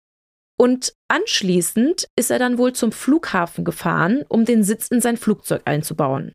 [0.59, 5.63] Und anschließend ist er dann wohl zum Flughafen gefahren, um den Sitz in sein Flugzeug
[5.65, 6.33] einzubauen.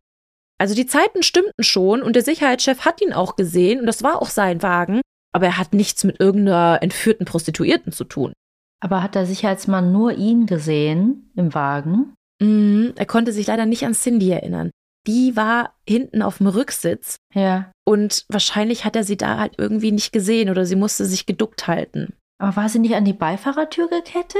[0.59, 4.21] Also die Zeiten stimmten schon und der Sicherheitschef hat ihn auch gesehen und das war
[4.21, 5.01] auch sein Wagen,
[5.33, 8.33] aber er hat nichts mit irgendeiner entführten Prostituierten zu tun.
[8.79, 12.13] Aber hat der Sicherheitsmann nur ihn gesehen im Wagen?
[12.41, 14.71] Mm, er konnte sich leider nicht an Cindy erinnern
[15.07, 17.17] die war hinten auf dem Rücksitz.
[17.33, 17.71] Ja.
[17.86, 21.67] Und wahrscheinlich hat er sie da halt irgendwie nicht gesehen oder sie musste sich geduckt
[21.67, 22.13] halten.
[22.39, 24.37] Aber war sie nicht an die Beifahrertür gekettet?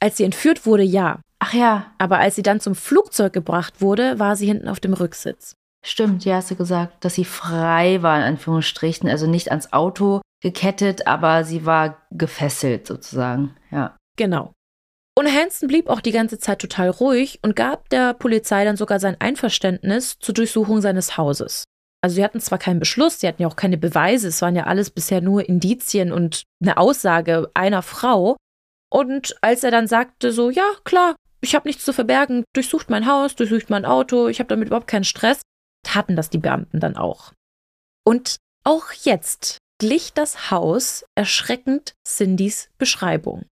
[0.00, 1.20] Als sie entführt wurde, ja.
[1.38, 1.92] Ach ja.
[1.98, 5.54] Aber als sie dann zum Flugzeug gebracht wurde, war sie hinten auf dem Rücksitz.
[5.84, 10.20] Stimmt, ja, hast du gesagt, dass sie frei war, in Anführungsstrichen, also nicht ans Auto
[10.42, 13.96] gekettet, aber sie war gefesselt sozusagen, ja.
[14.16, 14.52] Genau.
[15.16, 18.98] Und Hansen blieb auch die ganze Zeit total ruhig und gab der Polizei dann sogar
[18.98, 21.64] sein Einverständnis zur Durchsuchung seines Hauses.
[22.02, 24.64] Also sie hatten zwar keinen Beschluss, sie hatten ja auch keine Beweise, es waren ja
[24.64, 28.36] alles bisher nur Indizien und eine Aussage einer Frau.
[28.90, 33.06] Und als er dann sagte so, ja, klar, ich habe nichts zu verbergen, durchsucht mein
[33.06, 35.40] Haus, durchsucht mein Auto, ich habe damit überhaupt keinen Stress,
[35.82, 37.32] taten das die Beamten dann auch.
[38.04, 43.46] Und auch jetzt glich das Haus erschreckend Cindys Beschreibung.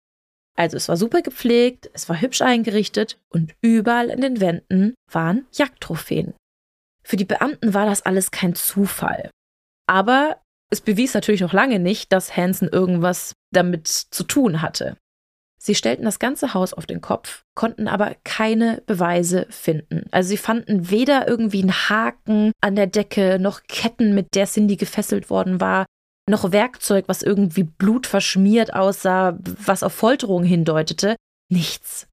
[0.57, 5.47] Also es war super gepflegt, es war hübsch eingerichtet und überall in den Wänden waren
[5.53, 6.35] Jagdtrophäen.
[7.11, 9.33] Für die Beamten war das alles kein Zufall.
[9.89, 10.37] Aber
[10.71, 14.97] es bewies natürlich noch lange nicht, dass Hansen irgendwas damit zu tun hatte.
[15.61, 20.05] Sie stellten das ganze Haus auf den Kopf, konnten aber keine Beweise finden.
[20.13, 24.77] Also sie fanden weder irgendwie einen Haken an der Decke noch Ketten, mit der Cindy
[24.77, 25.87] gefesselt worden war,
[26.29, 31.17] noch Werkzeug, was irgendwie blutverschmiert aussah, was auf Folterung hindeutete.
[31.51, 32.07] Nichts.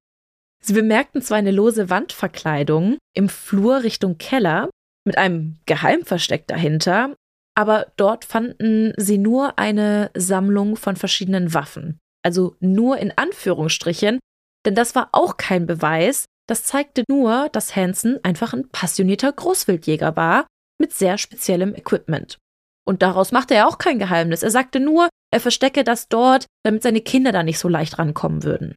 [0.59, 4.71] Sie bemerkten zwar eine lose Wandverkleidung im Flur Richtung Keller
[5.07, 7.15] mit einem Geheimversteck dahinter,
[7.55, 11.97] aber dort fanden sie nur eine Sammlung von verschiedenen Waffen.
[12.23, 14.19] Also nur in Anführungsstrichen,
[14.65, 20.15] denn das war auch kein Beweis, das zeigte nur, dass Hansen einfach ein passionierter Großwildjäger
[20.15, 20.45] war
[20.79, 22.37] mit sehr speziellem Equipment.
[22.85, 24.43] Und daraus machte er auch kein Geheimnis.
[24.43, 28.43] Er sagte nur, er verstecke das dort, damit seine Kinder da nicht so leicht rankommen
[28.43, 28.75] würden.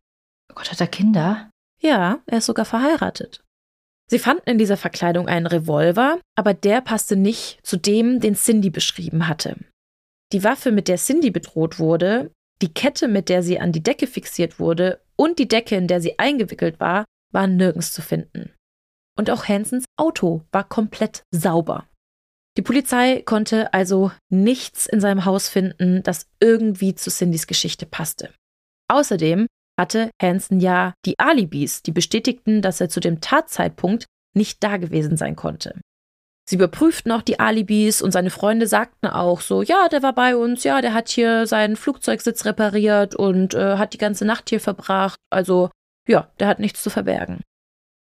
[0.51, 1.51] Oh Gott, hat er Kinder?
[1.81, 3.41] Ja, er ist sogar verheiratet.
[4.11, 8.69] Sie fanden in dieser Verkleidung einen Revolver, aber der passte nicht zu dem, den Cindy
[8.69, 9.57] beschrieben hatte.
[10.33, 14.09] Die Waffe, mit der Cindy bedroht wurde, die Kette, mit der sie an die Decke
[14.09, 18.53] fixiert wurde und die Decke, in der sie eingewickelt war, waren nirgends zu finden.
[19.17, 21.87] Und auch Hansons Auto war komplett sauber.
[22.57, 28.35] Die Polizei konnte also nichts in seinem Haus finden, das irgendwie zu Cindys Geschichte passte.
[28.89, 29.47] Außerdem
[29.81, 35.17] hatte Hansen ja die Alibis, die bestätigten, dass er zu dem Tatzeitpunkt nicht da gewesen
[35.17, 35.81] sein konnte.
[36.49, 40.37] Sie überprüften auch die Alibis und seine Freunde sagten auch so, ja, der war bei
[40.37, 44.61] uns, ja, der hat hier seinen Flugzeugsitz repariert und äh, hat die ganze Nacht hier
[44.61, 45.19] verbracht.
[45.31, 45.71] Also
[46.09, 47.41] ja, der hat nichts zu verbergen.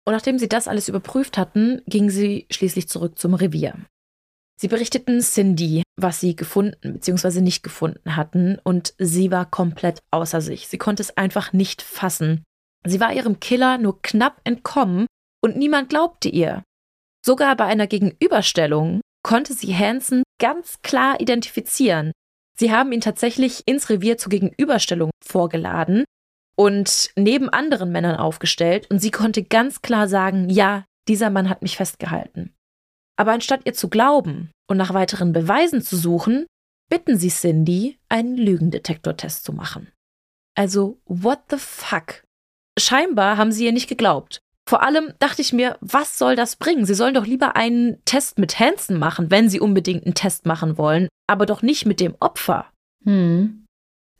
[0.06, 3.74] Und nachdem sie das alles überprüft hatten, gingen sie schließlich zurück zum Revier.
[4.60, 7.40] Sie berichteten Cindy, was sie gefunden bzw.
[7.40, 10.66] nicht gefunden hatten, und sie war komplett außer sich.
[10.66, 12.42] Sie konnte es einfach nicht fassen.
[12.84, 15.06] Sie war ihrem Killer nur knapp entkommen
[15.40, 16.64] und niemand glaubte ihr.
[17.24, 22.12] Sogar bei einer Gegenüberstellung konnte sie Hansen ganz klar identifizieren.
[22.58, 26.04] Sie haben ihn tatsächlich ins Revier zur Gegenüberstellung vorgeladen
[26.56, 31.62] und neben anderen Männern aufgestellt und sie konnte ganz klar sagen, ja, dieser Mann hat
[31.62, 32.52] mich festgehalten.
[33.18, 36.46] Aber anstatt ihr zu glauben und nach weiteren Beweisen zu suchen,
[36.88, 39.90] bitten sie Cindy, einen Lügendetektortest zu machen.
[40.56, 42.22] Also, what the fuck?
[42.78, 44.38] Scheinbar haben sie ihr nicht geglaubt.
[44.68, 46.84] Vor allem dachte ich mir, was soll das bringen?
[46.84, 50.78] Sie sollen doch lieber einen Test mit Hansen machen, wenn sie unbedingt einen Test machen
[50.78, 52.66] wollen, aber doch nicht mit dem Opfer.
[53.04, 53.64] Hm.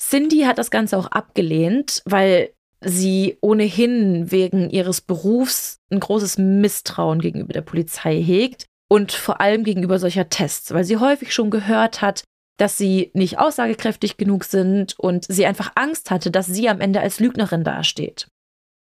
[0.00, 7.20] Cindy hat das Ganze auch abgelehnt, weil sie ohnehin wegen ihres Berufs ein großes Misstrauen
[7.20, 12.00] gegenüber der Polizei hegt und vor allem gegenüber solcher Tests, weil sie häufig schon gehört
[12.00, 12.24] hat,
[12.58, 17.00] dass sie nicht aussagekräftig genug sind und sie einfach Angst hatte, dass sie am Ende
[17.00, 18.26] als Lügnerin dasteht.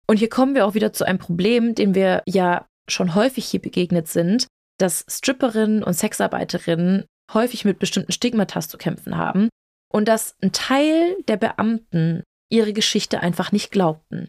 [0.07, 3.61] Und hier kommen wir auch wieder zu einem Problem, dem wir ja schon häufig hier
[3.61, 4.47] begegnet sind,
[4.79, 9.51] dass Stripperinnen und Sexarbeiterinnen häufig mit bestimmten Stigmatas zu kämpfen haben
[9.93, 14.29] und dass ein Teil der Beamten ihre Geschichte einfach nicht glaubten.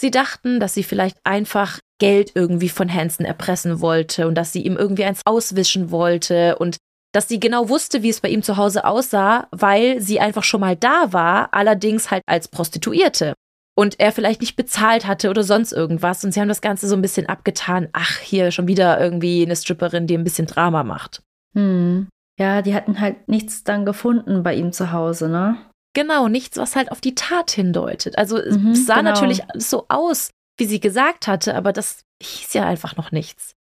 [0.00, 4.62] Sie dachten, dass sie vielleicht einfach Geld irgendwie von Hansen erpressen wollte und dass sie
[4.62, 6.78] ihm irgendwie eins auswischen wollte und
[7.12, 10.62] dass sie genau wusste, wie es bei ihm zu Hause aussah, weil sie einfach schon
[10.62, 13.34] mal da war, allerdings halt als Prostituierte.
[13.76, 16.24] Und er vielleicht nicht bezahlt hatte oder sonst irgendwas.
[16.24, 17.88] Und sie haben das Ganze so ein bisschen abgetan.
[17.92, 21.22] Ach, hier schon wieder irgendwie eine Stripperin, die ein bisschen Drama macht.
[21.54, 22.08] Hm.
[22.38, 25.58] Ja, die hatten halt nichts dann gefunden bei ihm zu Hause, ne?
[25.94, 28.16] Genau, nichts, was halt auf die Tat hindeutet.
[28.16, 29.10] Also mhm, es sah genau.
[29.10, 33.54] natürlich so aus, wie sie gesagt hatte, aber das hieß ja einfach noch nichts.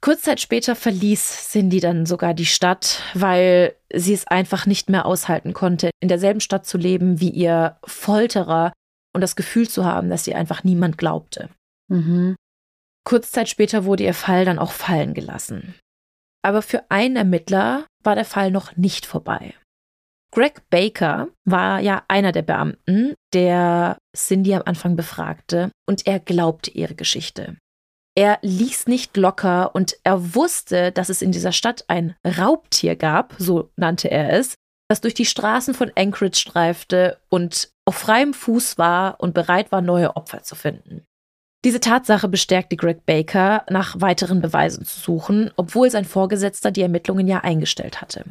[0.00, 5.06] Kurz Zeit später verließ Cindy dann sogar die Stadt, weil sie es einfach nicht mehr
[5.06, 8.72] aushalten konnte, in derselben Stadt zu leben wie ihr Folterer
[9.14, 11.50] und das Gefühl zu haben, dass sie einfach niemand glaubte.
[11.88, 12.34] Mhm.
[13.04, 15.74] Kurz Zeit später wurde ihr Fall dann auch fallen gelassen.
[16.44, 19.54] Aber für einen Ermittler war der Fall noch nicht vorbei.
[20.34, 26.70] Greg Baker war ja einer der Beamten, der Cindy am Anfang befragte, und er glaubte
[26.70, 27.58] ihre Geschichte.
[28.14, 33.34] Er ließ nicht locker und er wusste, dass es in dieser Stadt ein Raubtier gab,
[33.38, 34.54] so nannte er es,
[34.88, 39.82] das durch die Straßen von Anchorage streifte und auf freiem Fuß war und bereit war,
[39.82, 41.04] neue Opfer zu finden.
[41.64, 47.28] Diese Tatsache bestärkte Greg Baker, nach weiteren Beweisen zu suchen, obwohl sein Vorgesetzter die Ermittlungen
[47.28, 48.24] ja eingestellt hatte.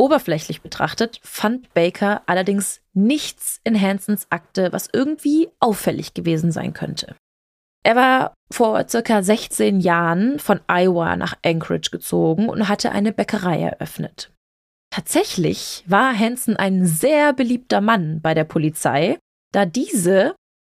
[0.00, 7.16] Oberflächlich betrachtet fand Baker allerdings nichts in Hansons Akte, was irgendwie auffällig gewesen sein könnte.
[7.82, 13.60] Er war vor circa 16 Jahren von Iowa nach Anchorage gezogen und hatte eine Bäckerei
[13.60, 14.32] eröffnet.
[14.88, 19.18] Tatsächlich war Hansen ein sehr beliebter Mann bei der Polizei,
[19.52, 20.34] da diese,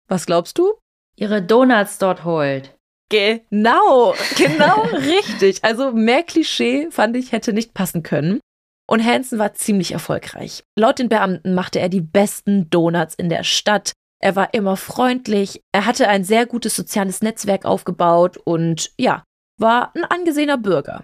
[0.09, 0.75] was glaubst du?
[1.14, 2.75] Ihre Donuts dort holt.
[3.09, 5.62] Genau, genau richtig.
[5.62, 8.41] Also mehr Klischee fand ich hätte nicht passen können.
[8.89, 10.64] Und Hansen war ziemlich erfolgreich.
[10.78, 13.93] Laut den Beamten machte er die besten Donuts in der Stadt.
[14.20, 15.61] Er war immer freundlich.
[15.72, 19.24] Er hatte ein sehr gutes soziales Netzwerk aufgebaut und ja,
[19.59, 21.03] war ein angesehener Bürger.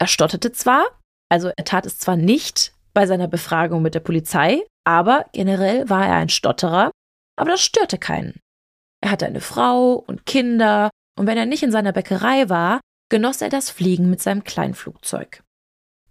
[0.00, 0.84] Er stotterte zwar,
[1.30, 6.06] also er tat es zwar nicht bei seiner Befragung mit der Polizei, aber generell war
[6.06, 6.90] er ein Stotterer,
[7.36, 8.40] aber das störte keinen.
[9.02, 13.40] Er hatte eine Frau und Kinder, und wenn er nicht in seiner Bäckerei war, genoss
[13.40, 15.43] er das Fliegen mit seinem Kleinflugzeug.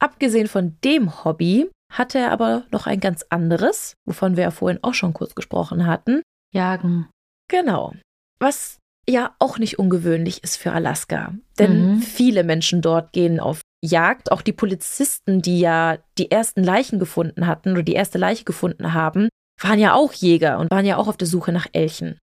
[0.04, 4.84] Abgesehen von dem Hobby hatte er aber noch ein ganz anderes, wovon wir ja vorhin
[4.84, 6.22] auch schon kurz gesprochen hatten.
[6.54, 7.08] Jagen.
[7.50, 7.94] Genau.
[8.38, 11.34] Was ja auch nicht ungewöhnlich ist für Alaska.
[11.58, 12.02] Denn mhm.
[12.02, 14.30] viele Menschen dort gehen auf Jagd.
[14.30, 18.94] Auch die Polizisten, die ja die ersten Leichen gefunden hatten oder die erste Leiche gefunden
[18.94, 19.30] haben,
[19.62, 22.20] waren ja auch Jäger und waren ja auch auf der Suche nach Elchen.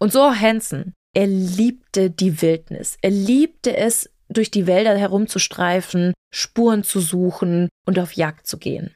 [0.00, 0.94] Und so Hansen.
[1.14, 2.96] er liebte die Wildnis.
[3.00, 8.94] Er liebte es, durch die Wälder herumzustreifen, Spuren zu suchen und auf Jagd zu gehen.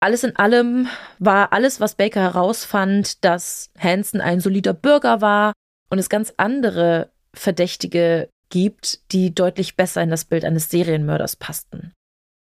[0.00, 5.52] Alles in allem war alles, was Baker herausfand, dass Hansen ein solider Bürger war
[5.90, 11.92] und es ganz andere Verdächtige gibt, die deutlich besser in das Bild eines Serienmörders passten.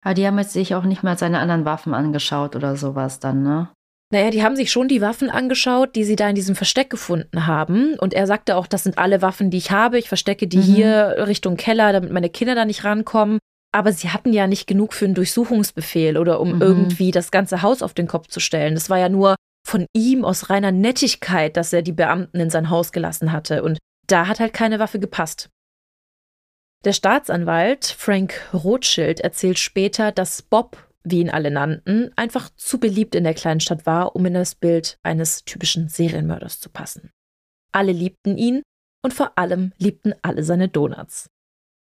[0.03, 3.43] Aber die haben jetzt sich auch nicht mal seine anderen Waffen angeschaut oder sowas dann,
[3.43, 3.70] ne?
[4.12, 7.45] Naja, die haben sich schon die Waffen angeschaut, die sie da in diesem Versteck gefunden
[7.45, 7.93] haben.
[7.99, 9.99] Und er sagte auch, das sind alle Waffen, die ich habe.
[9.99, 10.62] Ich verstecke die mhm.
[10.62, 13.38] hier Richtung Keller, damit meine Kinder da nicht rankommen.
[13.72, 16.62] Aber sie hatten ja nicht genug für einen Durchsuchungsbefehl oder um mhm.
[16.62, 18.74] irgendwie das ganze Haus auf den Kopf zu stellen.
[18.74, 19.36] Das war ja nur
[19.68, 23.62] von ihm aus reiner Nettigkeit, dass er die Beamten in sein Haus gelassen hatte.
[23.62, 25.49] Und da hat halt keine Waffe gepasst.
[26.86, 33.16] Der Staatsanwalt Frank Rothschild erzählt später, dass Bob, wie ihn alle nannten, einfach zu beliebt
[33.16, 37.12] in der kleinen Stadt war, um in das Bild eines typischen Serienmörders zu passen.
[37.72, 38.64] Alle liebten ihn
[39.04, 41.30] und vor allem liebten alle seine Donuts.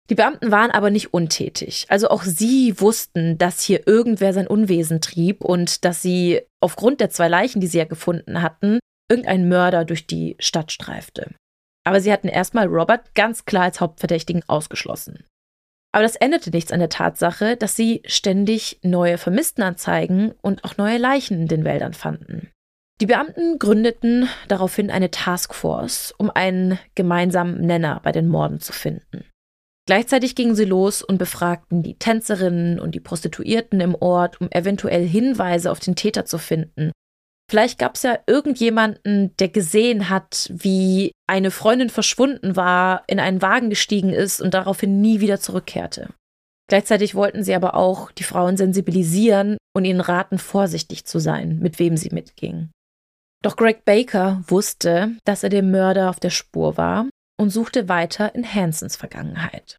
[0.09, 1.87] Die Beamten waren aber nicht untätig.
[1.89, 7.09] Also auch sie wussten, dass hier irgendwer sein Unwesen trieb und dass sie aufgrund der
[7.09, 8.79] zwei Leichen, die sie ja gefunden hatten,
[9.09, 11.33] irgendein Mörder durch die Stadt streifte.
[11.83, 15.23] Aber sie hatten erstmal Robert ganz klar als Hauptverdächtigen ausgeschlossen.
[15.95, 20.97] Aber das änderte nichts an der Tatsache, dass sie ständig neue Vermisstenanzeigen und auch neue
[20.97, 22.51] Leichen in den Wäldern fanden.
[22.99, 29.23] Die Beamten gründeten daraufhin eine Taskforce, um einen gemeinsamen Nenner bei den Morden zu finden.
[29.87, 35.07] Gleichzeitig gingen sie los und befragten die Tänzerinnen und die Prostituierten im Ort, um eventuell
[35.07, 36.91] Hinweise auf den Täter zu finden
[37.49, 43.41] Vielleicht gab es ja irgendjemanden, der gesehen hat, wie eine Freundin verschwunden war, in einen
[43.41, 46.09] Wagen gestiegen ist und daraufhin nie wieder zurückkehrte.
[46.67, 51.77] Gleichzeitig wollten sie aber auch die Frauen sensibilisieren und ihnen raten, vorsichtig zu sein, mit
[51.77, 52.71] wem sie mitgingen.
[53.43, 57.07] Doch Greg Baker wusste, dass er dem Mörder auf der Spur war
[57.39, 59.77] und suchte weiter in Hansons Vergangenheit.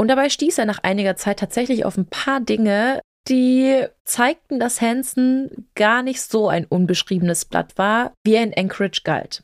[0.00, 4.80] Und dabei stieß er nach einiger Zeit tatsächlich auf ein paar Dinge, die zeigten, dass
[4.80, 9.42] Hansen gar nicht so ein unbeschriebenes Blatt war, wie er in Anchorage galt.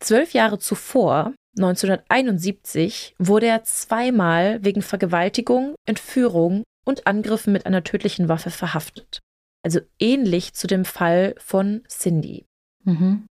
[0.00, 8.28] Zwölf Jahre zuvor, 1971, wurde er zweimal wegen Vergewaltigung, Entführung und Angriffen mit einer tödlichen
[8.28, 9.20] Waffe verhaftet.
[9.62, 12.44] Also ähnlich zu dem Fall von Cindy.
[12.84, 13.26] Mhm.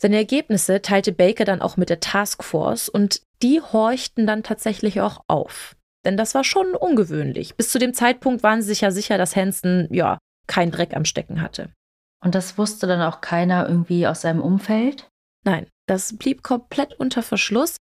[0.00, 5.24] Seine Ergebnisse teilte Baker dann auch mit der Taskforce und die horchten dann tatsächlich auch
[5.28, 5.76] auf.
[6.04, 7.56] Denn das war schon ungewöhnlich.
[7.56, 11.04] Bis zu dem Zeitpunkt waren sie sich ja sicher, dass Hansen, ja, keinen Dreck am
[11.04, 11.70] Stecken hatte.
[12.22, 15.08] Und das wusste dann auch keiner irgendwie aus seinem Umfeld?
[15.44, 17.76] Nein, das blieb komplett unter Verschluss.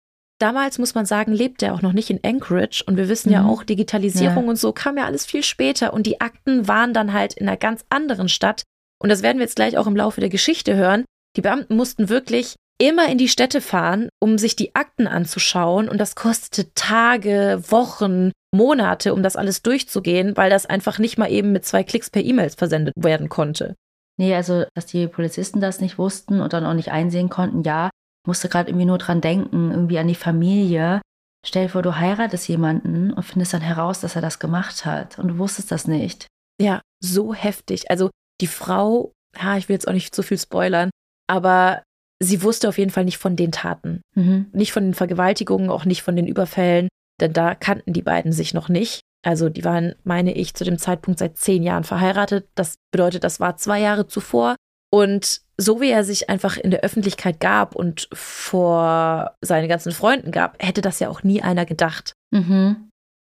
[0.41, 3.35] Damals muss man sagen, lebte er auch noch nicht in Anchorage und wir wissen mhm.
[3.35, 4.51] ja auch, Digitalisierung ja.
[4.51, 7.57] und so kam ja alles viel später und die Akten waren dann halt in einer
[7.57, 8.63] ganz anderen Stadt.
[9.01, 11.05] Und das werden wir jetzt gleich auch im Laufe der Geschichte hören.
[11.37, 15.89] Die Beamten mussten wirklich immer in die Städte fahren, um sich die Akten anzuschauen.
[15.89, 21.31] Und das kostete Tage, Wochen, Monate, um das alles durchzugehen, weil das einfach nicht mal
[21.31, 23.75] eben mit zwei Klicks per E-Mails versendet werden konnte.
[24.19, 27.91] Nee, also, dass die Polizisten das nicht wussten und dann auch nicht einsehen konnten, ja,
[28.27, 31.01] musste gerade irgendwie nur dran denken, irgendwie an die Familie.
[31.47, 35.19] Stell dir vor, du heiratest jemanden und findest dann heraus, dass er das gemacht hat
[35.19, 36.27] und du wusstest das nicht.
[36.61, 37.91] Ja, so heftig.
[37.91, 38.11] Also
[38.41, 40.91] die Frau, ja, ich will jetzt auch nicht zu viel spoilern,
[41.29, 41.83] aber
[42.21, 44.03] sie wusste auf jeden Fall nicht von den Taten.
[44.15, 44.47] Mhm.
[44.53, 46.89] Nicht von den Vergewaltigungen, auch nicht von den Überfällen,
[47.21, 49.01] denn da kannten die beiden sich noch nicht.
[49.25, 52.49] Also die waren, meine ich, zu dem Zeitpunkt seit zehn Jahren verheiratet.
[52.55, 54.55] Das bedeutet, das war zwei Jahre zuvor.
[54.91, 60.31] Und so wie er sich einfach in der Öffentlichkeit gab und vor seinen ganzen Freunden
[60.31, 62.13] gab, hätte das ja auch nie einer gedacht.
[62.31, 62.89] Mhm.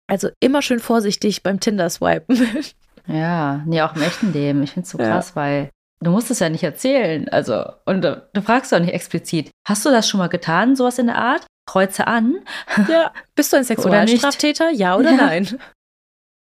[0.07, 2.37] Also immer schön vorsichtig beim Tinder-Swipen.
[3.05, 4.63] Ja, nee, auch im echten Leben.
[4.63, 5.35] Ich finde es so krass, ja.
[5.35, 5.69] weil
[6.03, 7.29] Du musst es ja nicht erzählen.
[7.29, 9.51] Also, und du, du fragst auch nicht explizit.
[9.67, 11.45] Hast du das schon mal getan, sowas in der Art?
[11.65, 12.43] Kreuze an.
[12.89, 14.71] Ja, bist du ein Sexualstraftäter?
[14.71, 15.17] Ja oder ja.
[15.17, 15.59] nein?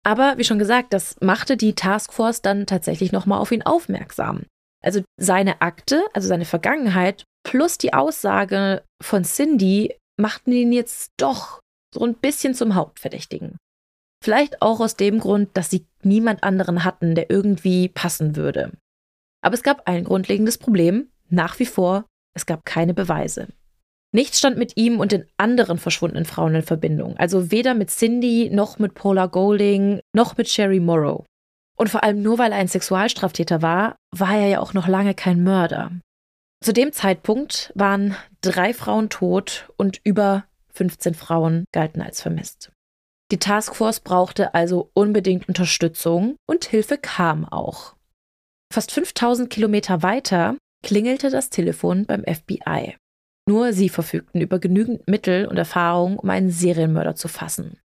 [0.05, 4.43] Aber wie schon gesagt, das machte die Taskforce dann tatsächlich nochmal auf ihn aufmerksam.
[4.84, 11.60] Also seine Akte, also seine Vergangenheit plus die Aussage von Cindy machten ihn jetzt doch
[11.93, 13.58] so ein bisschen zum Hauptverdächtigen.
[14.24, 18.72] Vielleicht auch aus dem Grund, dass sie niemand anderen hatten, der irgendwie passen würde.
[19.48, 21.10] Aber es gab ein grundlegendes Problem.
[21.30, 22.04] Nach wie vor,
[22.36, 23.48] es gab keine Beweise.
[24.14, 27.16] Nichts stand mit ihm und den anderen verschwundenen Frauen in Verbindung.
[27.16, 31.24] Also weder mit Cindy, noch mit Paula Golding, noch mit Sherry Morrow.
[31.78, 35.14] Und vor allem nur weil er ein Sexualstraftäter war, war er ja auch noch lange
[35.14, 35.91] kein Mörder.
[36.62, 40.43] Zu dem Zeitpunkt waren drei Frauen tot und über
[40.74, 42.74] 15 Frauen galten als vermisst.
[43.32, 47.97] Die Taskforce brauchte also unbedingt Unterstützung und Hilfe kam auch.
[48.74, 52.95] Fast 5000 Kilometer weiter klingelte das Telefon beim FBI.
[53.47, 57.80] Nur sie verfügten über genügend Mittel und Erfahrung, um einen Serienmörder zu fassen.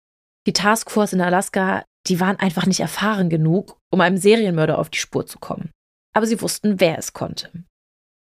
[0.48, 5.00] Die Taskforce in Alaska, die waren einfach nicht erfahren genug, um einem Serienmörder auf die
[5.00, 5.70] Spur zu kommen.
[6.16, 7.50] Aber sie wussten, wer es konnte.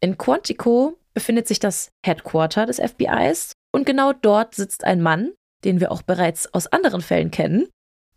[0.01, 5.33] In Quantico befindet sich das Headquarter des FBIs und genau dort sitzt ein Mann,
[5.63, 7.67] den wir auch bereits aus anderen Fällen kennen.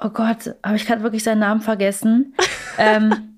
[0.01, 2.34] Oh Gott, habe ich gerade wirklich seinen Namen vergessen?
[2.78, 3.36] ähm,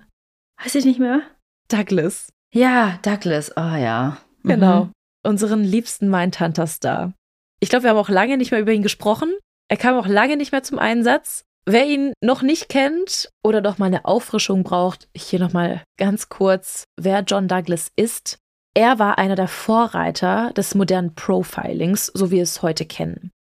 [0.63, 1.21] weiß ich nicht mehr?
[1.67, 2.31] Douglas.
[2.53, 3.51] Ja, Douglas.
[3.55, 4.17] Oh ja.
[4.43, 4.49] Mhm.
[4.49, 4.89] Genau.
[5.23, 7.13] Unseren liebsten Mindhunter-Star.
[7.59, 9.33] Ich glaube, wir haben auch lange nicht mehr über ihn gesprochen.
[9.69, 11.43] Er kam auch lange nicht mehr zum Einsatz.
[11.65, 16.85] Wer ihn noch nicht kennt oder doch mal eine Auffrischung braucht, hier nochmal ganz kurz,
[16.99, 18.39] wer John Douglas ist.
[18.73, 23.31] Er war einer der Vorreiter des modernen Profilings, so wie wir es heute kennen.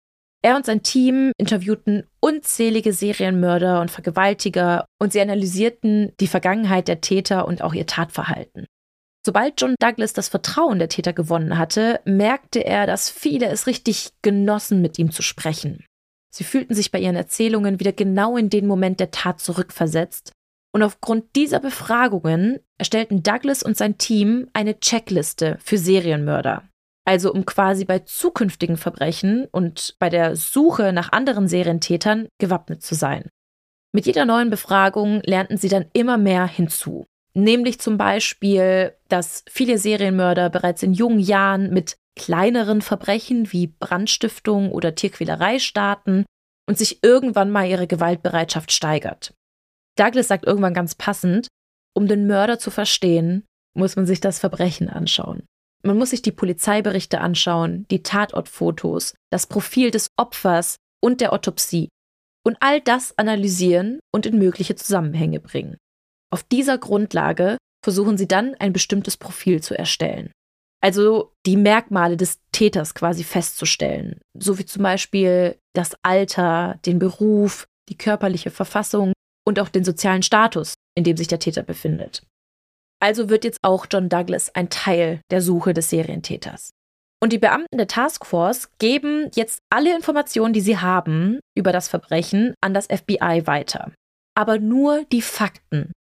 [0.43, 7.03] Er und sein Team interviewten unzählige Serienmörder und Vergewaltiger und sie analysierten die Vergangenheit der
[7.03, 8.67] Täter und auch ihr Tatverhalten.
[9.25, 14.13] Sobald John Douglas das Vertrauen der Täter gewonnen hatte, merkte er, dass viele es richtig
[14.23, 15.85] genossen, mit ihm zu sprechen.
[16.33, 20.33] Sie fühlten sich bei ihren Erzählungen wieder genau in den Moment der Tat zurückversetzt.
[20.73, 26.70] Und aufgrund dieser Befragungen erstellten Douglas und sein Team eine Checkliste für Serienmörder.
[27.11, 32.95] Also um quasi bei zukünftigen Verbrechen und bei der Suche nach anderen Serientätern gewappnet zu
[32.95, 33.29] sein.
[33.93, 37.07] Mit jeder neuen Befragung lernten sie dann immer mehr hinzu.
[37.35, 44.71] Nämlich zum Beispiel, dass viele Serienmörder bereits in jungen Jahren mit kleineren Verbrechen wie Brandstiftung
[44.71, 46.25] oder Tierquälerei starten
[46.69, 49.35] und sich irgendwann mal ihre Gewaltbereitschaft steigert.
[49.97, 51.49] Douglas sagt irgendwann ganz passend,
[51.93, 55.43] um den Mörder zu verstehen, muss man sich das Verbrechen anschauen.
[55.83, 61.89] Man muss sich die Polizeiberichte anschauen, die Tatortfotos, das Profil des Opfers und der Autopsie
[62.45, 65.77] und all das analysieren und in mögliche Zusammenhänge bringen.
[66.31, 70.33] Auf dieser Grundlage versuchen sie dann ein bestimmtes Profil zu erstellen.
[70.83, 77.67] Also die Merkmale des Täters quasi festzustellen, so wie zum Beispiel das Alter, den Beruf,
[77.89, 79.13] die körperliche Verfassung
[79.47, 82.23] und auch den sozialen Status, in dem sich der Täter befindet.
[83.01, 86.71] Also wird jetzt auch John Douglas ein Teil der Suche des Serientäters.
[87.23, 92.55] Und die Beamten der Taskforce geben jetzt alle Informationen, die sie haben über das Verbrechen,
[92.61, 93.93] an das FBI weiter.
[94.35, 95.93] Aber nur die Fakten,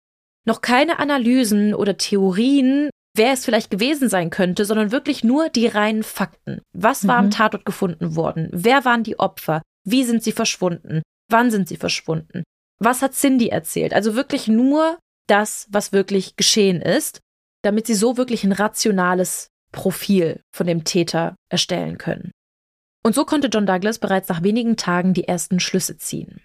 [0.47, 5.67] noch keine Analysen oder Theorien, wer es vielleicht gewesen sein könnte, sondern wirklich nur die
[5.67, 6.63] reinen Fakten.
[6.73, 7.27] Was war mhm.
[7.27, 8.49] am Tatort gefunden worden?
[8.53, 9.63] Wer waren die Opfer?
[9.85, 11.03] Wie sind sie verschwunden?
[11.31, 12.45] Wann sind sie verschwunden?
[12.81, 13.93] Was hat Cindy erzählt?
[13.93, 14.99] Also wirklich nur
[15.29, 17.21] das, was wirklich geschehen ist,
[17.63, 22.33] damit sie so wirklich ein rationales Profil von dem Täter erstellen können.
[23.05, 26.43] Und so konnte John Douglas bereits nach wenigen Tagen die ersten Schlüsse ziehen.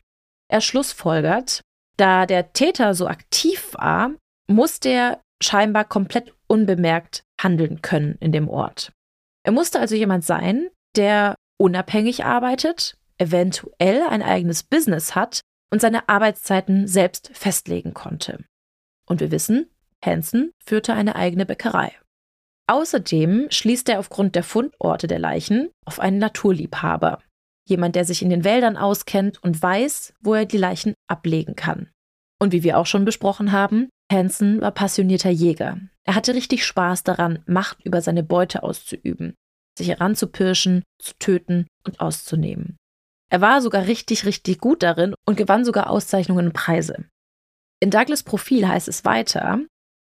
[0.49, 1.61] Er schlussfolgert,
[1.97, 4.11] da der Täter so aktiv war,
[4.47, 8.91] musste er scheinbar komplett unbemerkt handeln können in dem Ort.
[9.43, 16.07] Er musste also jemand sein, der unabhängig arbeitet, eventuell ein eigenes Business hat und seine
[16.07, 18.43] Arbeitszeiten selbst festlegen konnte.
[19.13, 19.69] Und wir wissen,
[20.03, 21.91] Hansen führte eine eigene Bäckerei.
[22.65, 27.19] Außerdem schließt er aufgrund der Fundorte der Leichen auf einen Naturliebhaber,
[27.69, 31.91] Jemand, der sich in den Wäldern auskennt und weiß, wo er die Leichen ablegen kann.
[32.41, 35.77] Und wie wir auch schon besprochen haben, Hansen war passionierter Jäger.
[36.05, 39.35] Er hatte richtig Spaß daran, Macht über seine Beute auszuüben,
[39.77, 42.77] sich heranzupirschen, zu töten und auszunehmen.
[43.29, 47.05] Er war sogar richtig, richtig gut darin und gewann sogar Auszeichnungen und Preise.
[47.83, 49.59] In Douglas Profil heißt es weiter,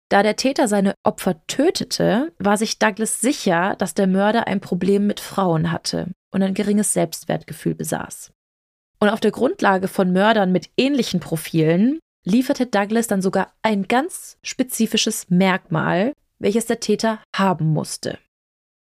[0.08, 5.08] da der Täter seine Opfer tötete, war sich Douglas sicher, dass der Mörder ein Problem
[5.08, 8.32] mit Frauen hatte und ein geringes Selbstwertgefühl besaß.
[9.02, 14.38] Und auf der Grundlage von Mördern mit ähnlichen Profilen lieferte Douglas dann sogar ein ganz
[14.42, 18.20] spezifisches Merkmal, welches der Täter haben musste.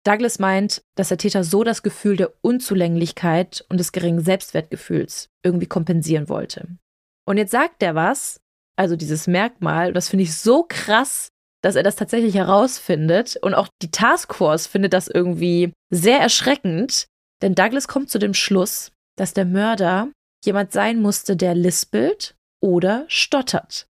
[0.04, 5.66] Douglas meint, dass der Täter so das Gefühl der Unzulänglichkeit und des geringen Selbstwertgefühls irgendwie
[5.66, 6.68] kompensieren wollte.
[7.26, 8.40] Und jetzt sagt er was,
[8.76, 11.28] also dieses Merkmal, das finde ich so krass,
[11.62, 13.36] dass er das tatsächlich herausfindet.
[13.40, 17.06] Und auch die Taskforce findet das irgendwie sehr erschreckend,
[17.42, 20.08] denn Douglas kommt zu dem Schluss, dass der Mörder
[20.44, 23.86] jemand sein musste, der lispelt oder stottert.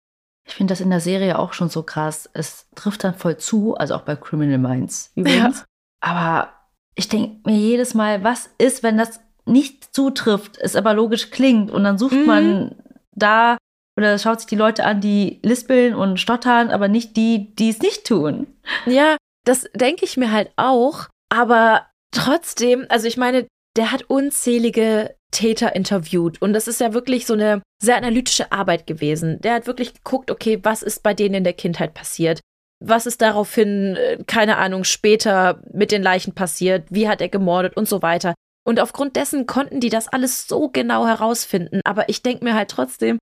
[0.46, 2.28] Ich finde das in der Serie auch schon so krass.
[2.32, 5.58] Es trifft dann voll zu, also auch bei Criminal Minds übrigens.
[5.58, 5.64] Ja.
[6.00, 6.52] Aber
[6.94, 11.70] ich denke mir jedes Mal, was ist, wenn das nicht zutrifft, es aber logisch klingt
[11.70, 12.26] und dann sucht mhm.
[12.26, 12.82] man
[13.14, 13.58] da
[13.98, 17.80] oder schaut sich die Leute an, die lispeln und stottern, aber nicht die, die es
[17.80, 18.46] nicht tun.
[18.86, 21.08] Ja, das denke ich mir halt auch.
[21.28, 26.40] Aber trotzdem, also ich meine, der hat unzählige Täter interviewt.
[26.40, 29.40] Und das ist ja wirklich so eine sehr analytische Arbeit gewesen.
[29.40, 32.40] Der hat wirklich geguckt, okay, was ist bei denen in der Kindheit passiert?
[32.80, 36.86] Was ist daraufhin, äh, keine Ahnung, später mit den Leichen passiert?
[36.90, 38.34] Wie hat er gemordet und so weiter?
[38.64, 41.80] Und aufgrund dessen konnten die das alles so genau herausfinden.
[41.84, 43.18] Aber ich denke mir halt trotzdem,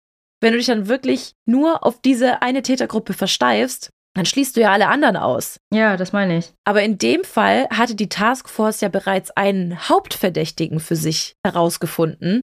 [0.41, 4.73] wenn du dich dann wirklich nur auf diese eine Tätergruppe versteifst, dann schließt du ja
[4.73, 5.59] alle anderen aus.
[5.73, 6.53] Ja, das meine ich.
[6.65, 12.41] Aber in dem Fall hatte die Taskforce ja bereits einen Hauptverdächtigen für sich herausgefunden.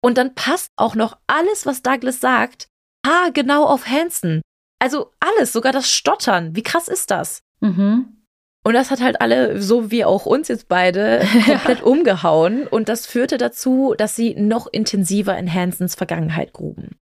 [0.00, 2.68] Und dann passt auch noch alles, was Douglas sagt,
[3.04, 4.42] ha, genau auf Hansen.
[4.80, 6.54] Also alles, sogar das Stottern.
[6.54, 7.40] Wie krass ist das?
[7.60, 8.18] Mhm.
[8.64, 12.68] Und das hat halt alle, so wie auch uns jetzt beide, komplett umgehauen.
[12.68, 16.96] Und das führte dazu, dass sie noch intensiver in Hansens Vergangenheit gruben.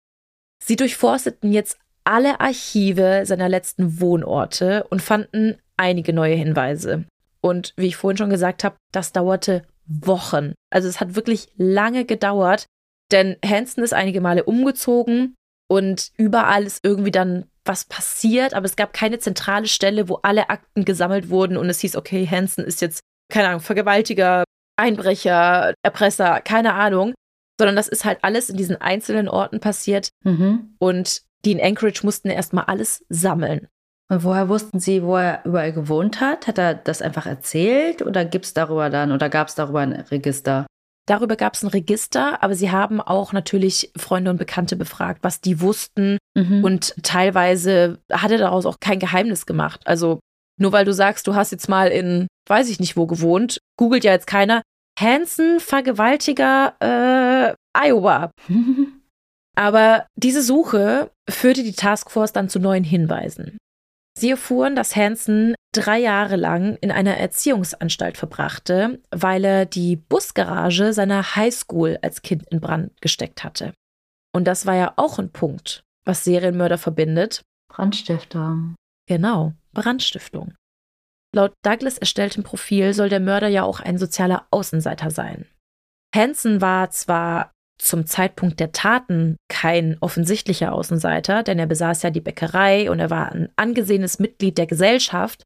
[0.66, 7.04] Sie durchforsteten jetzt alle Archive seiner letzten Wohnorte und fanden einige neue Hinweise.
[7.42, 10.54] Und wie ich vorhin schon gesagt habe, das dauerte Wochen.
[10.70, 12.64] Also es hat wirklich lange gedauert,
[13.12, 15.34] denn Hansen ist einige Male umgezogen
[15.68, 20.48] und überall ist irgendwie dann was passiert, aber es gab keine zentrale Stelle, wo alle
[20.48, 23.00] Akten gesammelt wurden und es hieß, okay, Hansen ist jetzt,
[23.30, 24.44] keine Ahnung, Vergewaltiger,
[24.76, 27.12] Einbrecher, Erpresser, keine Ahnung,
[27.58, 30.74] sondern das ist halt alles in diesen einzelnen Orten passiert mhm.
[30.78, 33.68] und die in Anchorage mussten erstmal alles sammeln.
[34.10, 36.46] Und woher wussten Sie, wo er überall gewohnt hat?
[36.46, 39.92] Hat er das einfach erzählt oder gibt es darüber dann oder gab es darüber ein
[39.92, 40.66] Register?
[41.06, 45.40] Darüber gab es ein Register, aber sie haben auch natürlich Freunde und Bekannte befragt, was
[45.40, 46.16] die wussten.
[46.34, 46.64] Mhm.
[46.64, 49.82] Und teilweise hat er daraus auch kein Geheimnis gemacht.
[49.84, 50.20] Also
[50.58, 54.04] nur weil du sagst, du hast jetzt mal in, weiß ich nicht wo gewohnt, googelt
[54.04, 54.62] ja jetzt keiner.
[54.98, 58.30] Hansen, Vergewaltiger, äh, Iowa.
[59.56, 63.58] aber diese Suche führte die Taskforce dann zu neuen Hinweisen.
[64.16, 70.92] Sie erfuhren, dass Hansen drei Jahre lang in einer Erziehungsanstalt verbrachte, weil er die Busgarage
[70.92, 73.72] seiner Highschool als Kind in Brand gesteckt hatte.
[74.32, 77.42] Und das war ja auch ein Punkt, was Serienmörder verbindet.
[77.68, 78.76] Brandstiftung.
[79.08, 80.54] Genau, Brandstiftung.
[81.34, 85.46] Laut Douglas erstelltem Profil soll der Mörder ja auch ein sozialer Außenseiter sein.
[86.14, 92.20] Hansen war zwar zum Zeitpunkt der Taten kein offensichtlicher Außenseiter, denn er besaß ja die
[92.20, 95.42] Bäckerei und er war ein angesehenes Mitglied der Gesellschaft,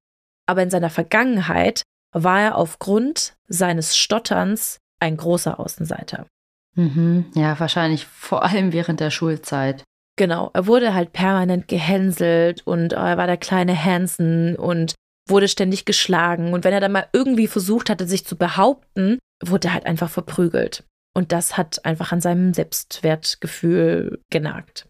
[0.47, 1.82] aber in seiner Vergangenheit
[2.14, 6.26] war er aufgrund seines Stotterns ein großer Außenseiter.
[6.74, 9.84] Mhm, ja, wahrscheinlich vor allem während der Schulzeit.
[10.16, 14.95] Genau, er wurde halt permanent gehänselt und er war der kleine Hansen und
[15.29, 16.53] wurde ständig geschlagen.
[16.53, 20.11] Und wenn er dann mal irgendwie versucht hatte, sich zu behaupten, wurde er halt einfach
[20.11, 20.85] verprügelt.
[21.14, 24.89] Und das hat einfach an seinem Selbstwertgefühl genagt.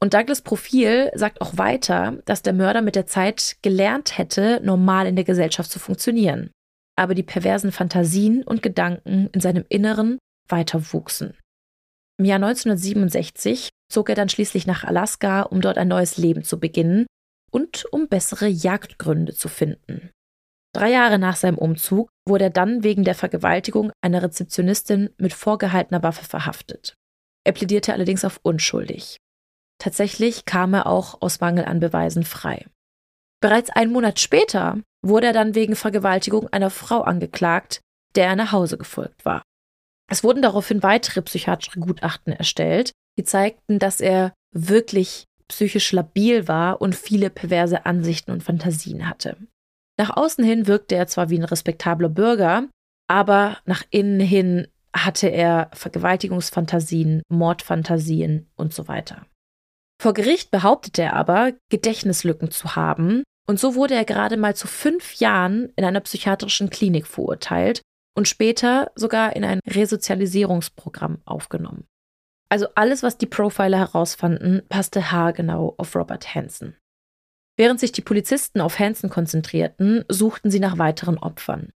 [0.00, 5.06] Und Douglas Profil sagt auch weiter, dass der Mörder mit der Zeit gelernt hätte, normal
[5.06, 6.50] in der Gesellschaft zu funktionieren.
[6.96, 11.36] Aber die perversen Fantasien und Gedanken in seinem Inneren weiter wuchsen.
[12.18, 16.58] Im Jahr 1967 zog er dann schließlich nach Alaska, um dort ein neues Leben zu
[16.60, 17.06] beginnen
[17.50, 20.10] und um bessere Jagdgründe zu finden.
[20.74, 26.02] Drei Jahre nach seinem Umzug wurde er dann wegen der Vergewaltigung einer Rezeptionistin mit vorgehaltener
[26.02, 26.94] Waffe verhaftet.
[27.44, 29.16] Er plädierte allerdings auf unschuldig.
[29.80, 32.66] Tatsächlich kam er auch aus Mangel an Beweisen frei.
[33.40, 37.80] Bereits einen Monat später wurde er dann wegen Vergewaltigung einer Frau angeklagt,
[38.16, 39.42] der er nach Hause gefolgt war.
[40.10, 46.80] Es wurden daraufhin weitere psychiatrische Gutachten erstellt, die zeigten, dass er wirklich psychisch labil war
[46.80, 49.36] und viele perverse Ansichten und Fantasien hatte.
[49.98, 52.68] Nach außen hin wirkte er zwar wie ein respektabler Bürger,
[53.08, 59.26] aber nach innen hin hatte er Vergewaltigungsfantasien, Mordfantasien und so weiter.
[60.00, 64.68] Vor Gericht behauptete er aber, Gedächtnislücken zu haben, und so wurde er gerade mal zu
[64.68, 67.80] fünf Jahren in einer psychiatrischen Klinik verurteilt
[68.14, 71.86] und später sogar in ein Resozialisierungsprogramm aufgenommen.
[72.50, 76.76] Also alles, was die Profiler herausfanden, passte haargenau auf Robert Hansen.
[77.56, 81.70] Während sich die Polizisten auf Hansen konzentrierten, suchten sie nach weiteren Opfern.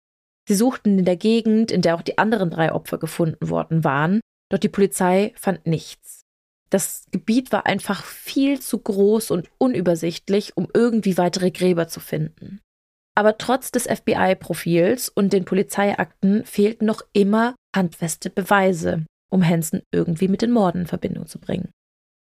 [0.47, 4.19] Sie suchten in der Gegend, in der auch die anderen drei Opfer gefunden worden waren,
[4.51, 6.23] doch die Polizei fand nichts.
[6.69, 12.59] Das Gebiet war einfach viel zu groß und unübersichtlich, um irgendwie weitere Gräber zu finden.
[13.15, 20.27] Aber trotz des FBI-Profils und den Polizeiakten fehlten noch immer handfeste Beweise, um Hansen irgendwie
[20.27, 21.71] mit den Morden in Verbindung zu bringen.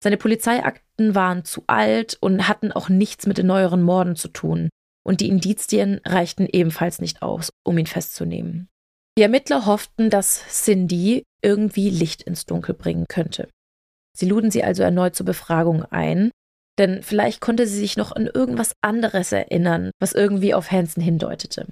[0.03, 4.69] Seine Polizeiakten waren zu alt und hatten auch nichts mit den neueren Morden zu tun.
[5.05, 8.67] Und die Indizien reichten ebenfalls nicht aus, um ihn festzunehmen.
[9.17, 13.47] Die Ermittler hofften, dass Cindy irgendwie Licht ins Dunkel bringen könnte.
[14.15, 16.31] Sie luden sie also erneut zur Befragung ein,
[16.79, 21.67] denn vielleicht konnte sie sich noch an irgendwas anderes erinnern, was irgendwie auf Hansen hindeutete.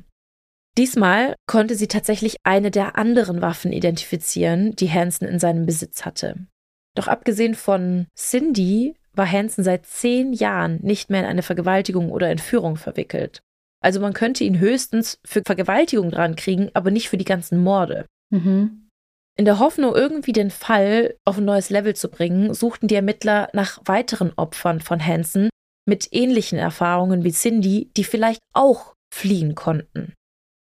[0.78, 6.48] Diesmal konnte sie tatsächlich eine der anderen Waffen identifizieren, die Hansen in seinem Besitz hatte.
[6.96, 12.30] Doch abgesehen von Cindy war Hansen seit zehn Jahren nicht mehr in eine Vergewaltigung oder
[12.30, 13.42] Entführung verwickelt.
[13.84, 18.06] Also man könnte ihn höchstens für Vergewaltigung dran kriegen, aber nicht für die ganzen Morde.
[18.30, 18.90] Mhm.
[19.38, 23.50] In der Hoffnung, irgendwie den Fall auf ein neues Level zu bringen, suchten die Ermittler
[23.54, 25.50] nach weiteren Opfern von Hansen
[25.88, 30.14] mit ähnlichen Erfahrungen wie Cindy, die vielleicht auch fliehen konnten.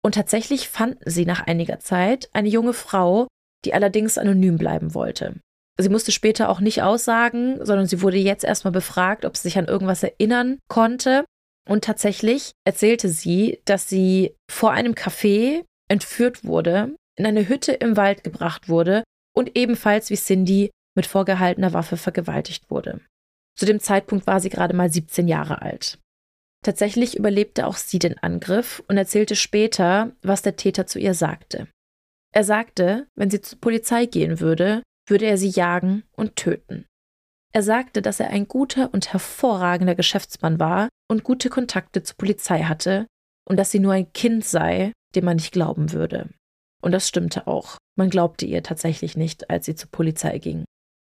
[0.03, 3.27] Und tatsächlich fanden sie nach einiger Zeit eine junge Frau,
[3.65, 5.35] die allerdings anonym bleiben wollte.
[5.79, 9.57] Sie musste später auch nicht aussagen, sondern sie wurde jetzt erstmal befragt, ob sie sich
[9.57, 11.23] an irgendwas erinnern konnte.
[11.67, 17.95] Und tatsächlich erzählte sie, dass sie vor einem Café entführt wurde, in eine Hütte im
[17.95, 19.03] Wald gebracht wurde
[19.35, 23.01] und ebenfalls wie Cindy mit vorgehaltener Waffe vergewaltigt wurde.
[23.57, 25.99] Zu dem Zeitpunkt war sie gerade mal 17 Jahre alt.
[26.63, 31.67] Tatsächlich überlebte auch sie den Angriff und erzählte später, was der Täter zu ihr sagte.
[32.33, 36.85] Er sagte, wenn sie zur Polizei gehen würde, würde er sie jagen und töten.
[37.51, 42.63] Er sagte, dass er ein guter und hervorragender Geschäftsmann war und gute Kontakte zur Polizei
[42.63, 43.07] hatte
[43.47, 46.29] und dass sie nur ein Kind sei, dem man nicht glauben würde.
[46.81, 47.77] Und das stimmte auch.
[47.97, 50.65] Man glaubte ihr tatsächlich nicht, als sie zur Polizei ging.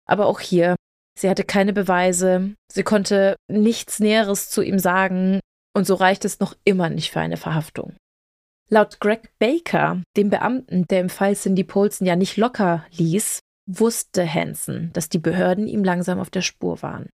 [0.07, 0.77] Aber auch hier,
[1.19, 5.41] sie hatte keine Beweise, sie konnte nichts Näheres zu ihm sagen,
[5.77, 7.95] und so reicht es noch immer nicht für eine Verhaftung.
[8.69, 14.33] Laut Greg Baker, dem Beamten, der im Fall Cindy Polson ja nicht locker ließ, wusste
[14.33, 17.09] Hansen, dass die Behörden ihm langsam auf der Spur waren.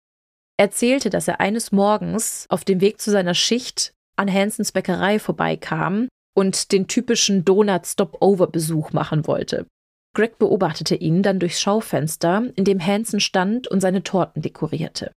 [0.58, 5.18] Er erzählte, dass er eines Morgens auf dem Weg zu seiner Schicht an Hansens Bäckerei
[5.18, 9.66] vorbeikam und den typischen Donut-Stopover-Besuch machen wollte.
[10.16, 15.12] Greg beobachtete ihn dann durchs Schaufenster, in dem Hansen stand und seine Torten dekorierte.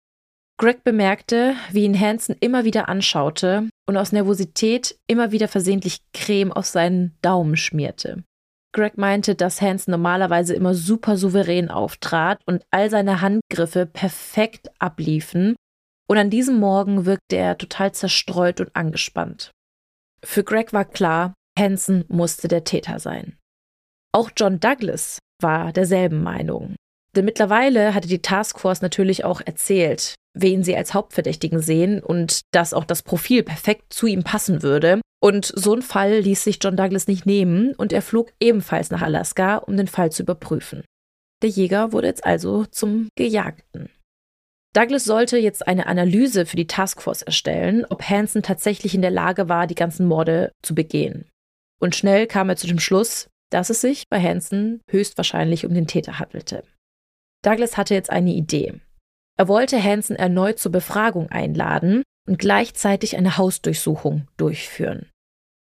[0.58, 6.50] Greg bemerkte, wie ihn Hansen immer wieder anschaute und aus Nervosität immer wieder versehentlich Creme
[6.50, 8.24] auf seinen Daumen schmierte.
[8.74, 15.54] Greg meinte, dass Hansen normalerweise immer super souverän auftrat und all seine Handgriffe perfekt abliefen,
[16.10, 19.52] und an diesem Morgen wirkte er total zerstreut und angespannt.
[20.24, 23.37] Für Greg war klar, Hansen musste der Täter sein.
[24.12, 26.74] Auch John Douglas war derselben Meinung.
[27.14, 32.74] Denn mittlerweile hatte die Taskforce natürlich auch erzählt, wen sie als Hauptverdächtigen sehen und dass
[32.74, 35.00] auch das Profil perfekt zu ihm passen würde.
[35.20, 39.02] Und so ein Fall ließ sich John Douglas nicht nehmen und er flog ebenfalls nach
[39.02, 40.84] Alaska, um den Fall zu überprüfen.
[41.42, 43.90] Der Jäger wurde jetzt also zum Gejagten.
[44.74, 49.48] Douglas sollte jetzt eine Analyse für die Taskforce erstellen, ob Hansen tatsächlich in der Lage
[49.48, 51.28] war, die ganzen Morde zu begehen.
[51.80, 55.86] Und schnell kam er zu dem Schluss, dass es sich bei Hansen höchstwahrscheinlich um den
[55.86, 56.64] Täter handelte.
[57.42, 58.80] Douglas hatte jetzt eine Idee.
[59.38, 65.08] Er wollte Hansen erneut zur Befragung einladen und gleichzeitig eine Hausdurchsuchung durchführen.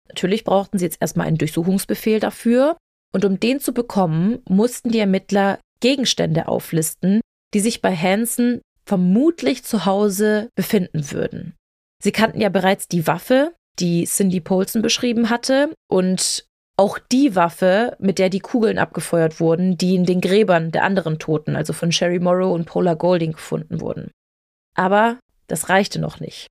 [0.09, 2.77] Natürlich brauchten sie jetzt erstmal einen Durchsuchungsbefehl dafür,
[3.13, 7.21] und um den zu bekommen, mussten die Ermittler Gegenstände auflisten,
[7.53, 11.55] die sich bei Hansen vermutlich zu Hause befinden würden.
[12.01, 16.45] Sie kannten ja bereits die Waffe, die Cindy Polson beschrieben hatte, und
[16.77, 21.19] auch die Waffe, mit der die Kugeln abgefeuert wurden, die in den Gräbern der anderen
[21.19, 24.11] Toten, also von Sherry Morrow und Paula Golding, gefunden wurden.
[24.75, 26.47] Aber das reichte noch nicht.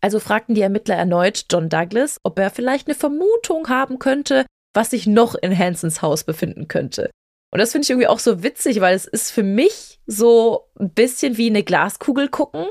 [0.00, 4.90] Also fragten die Ermittler erneut John Douglas, ob er vielleicht eine Vermutung haben könnte, was
[4.90, 7.10] sich noch in Hansons Haus befinden könnte.
[7.50, 10.90] Und das finde ich irgendwie auch so witzig, weil es ist für mich so ein
[10.90, 12.66] bisschen wie eine Glaskugel gucken.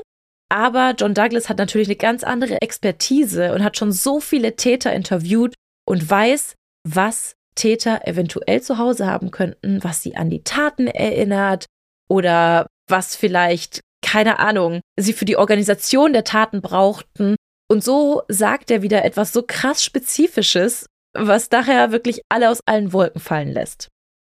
[0.50, 4.92] Aber John Douglas hat natürlich eine ganz andere Expertise und hat schon so viele Täter
[4.92, 6.54] interviewt und weiß,
[6.84, 11.66] was Täter eventuell zu Hause haben könnten, was sie an die Taten erinnert
[12.08, 17.36] oder was vielleicht, keine Ahnung, sie für die Organisation der Taten brauchten.
[17.68, 22.92] Und so sagt er wieder etwas so krass Spezifisches, was daher wirklich alle aus allen
[22.92, 23.88] Wolken fallen lässt.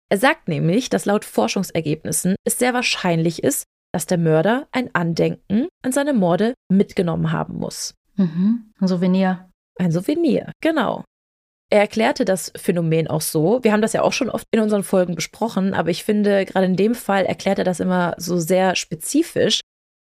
[0.10, 5.68] Er sagt nämlich, dass laut Forschungsergebnissen es sehr wahrscheinlich ist, dass der Mörder ein Andenken
[5.82, 7.96] an seine Morde mitgenommen haben muss.
[8.16, 8.72] Mhm.
[8.80, 9.50] Ein Souvenir.
[9.80, 11.04] Ein Souvenir, genau.
[11.76, 13.62] Er erklärte das Phänomen auch so.
[13.62, 16.68] Wir haben das ja auch schon oft in unseren Folgen besprochen, aber ich finde, gerade
[16.68, 19.60] in dem Fall erklärt er das immer so sehr spezifisch,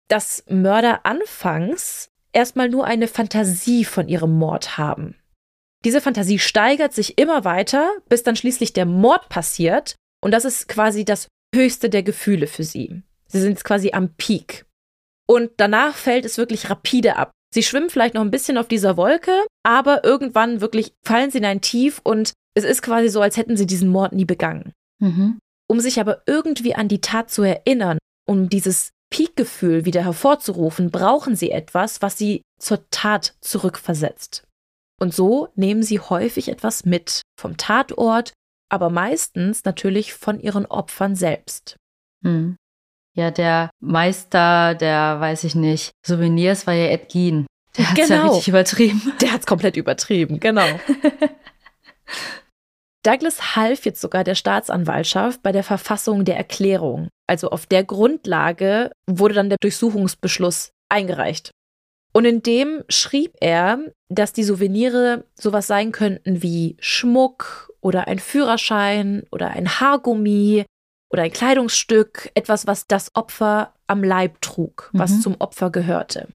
[0.06, 5.14] dass Mörder anfangs erstmal nur eine Fantasie von ihrem Mord haben.
[5.82, 10.68] Diese Fantasie steigert sich immer weiter, bis dann schließlich der Mord passiert und das ist
[10.68, 13.00] quasi das höchste der Gefühle für sie.
[13.28, 14.66] Sie sind quasi am Peak.
[15.26, 17.30] Und danach fällt es wirklich rapide ab.
[17.52, 21.44] Sie schwimmen vielleicht noch ein bisschen auf dieser Wolke, aber irgendwann wirklich fallen sie in
[21.44, 24.72] ein Tief und es ist quasi so, als hätten sie diesen Mord nie begangen.
[25.00, 25.38] Mhm.
[25.68, 31.36] Um sich aber irgendwie an die Tat zu erinnern, um dieses Peakgefühl wieder hervorzurufen, brauchen
[31.36, 34.44] sie etwas, was sie zur Tat zurückversetzt.
[34.98, 38.32] Und so nehmen sie häufig etwas mit vom Tatort,
[38.70, 41.76] aber meistens natürlich von ihren Opfern selbst.
[42.22, 42.56] Mhm.
[43.14, 47.46] Ja, der Meister, der, weiß ich nicht, Souvenirs war ja Ed Gein.
[47.76, 48.14] Der hat genau.
[48.14, 49.12] ja richtig übertrieben.
[49.20, 50.66] Der hat's komplett übertrieben, genau.
[53.02, 57.08] Douglas half jetzt sogar der Staatsanwaltschaft bei der Verfassung der Erklärung.
[57.26, 61.50] Also auf der Grundlage wurde dann der Durchsuchungsbeschluss eingereicht.
[62.12, 68.18] Und in dem schrieb er, dass die Souvenirs sowas sein könnten wie Schmuck oder ein
[68.18, 70.64] Führerschein oder ein Haargummi
[71.12, 75.20] oder ein Kleidungsstück, etwas, was das Opfer am Leib trug, was mhm.
[75.20, 76.28] zum Opfer gehörte.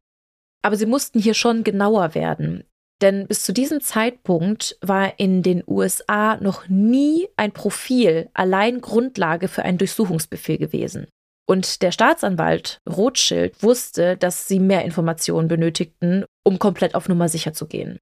[0.61, 2.63] Aber sie mussten hier schon genauer werden.
[3.01, 9.47] Denn bis zu diesem Zeitpunkt war in den USA noch nie ein Profil allein Grundlage
[9.47, 11.07] für einen Durchsuchungsbefehl gewesen.
[11.47, 17.53] Und der Staatsanwalt Rothschild wusste, dass sie mehr Informationen benötigten, um komplett auf Nummer sicher
[17.53, 17.99] zu gehen.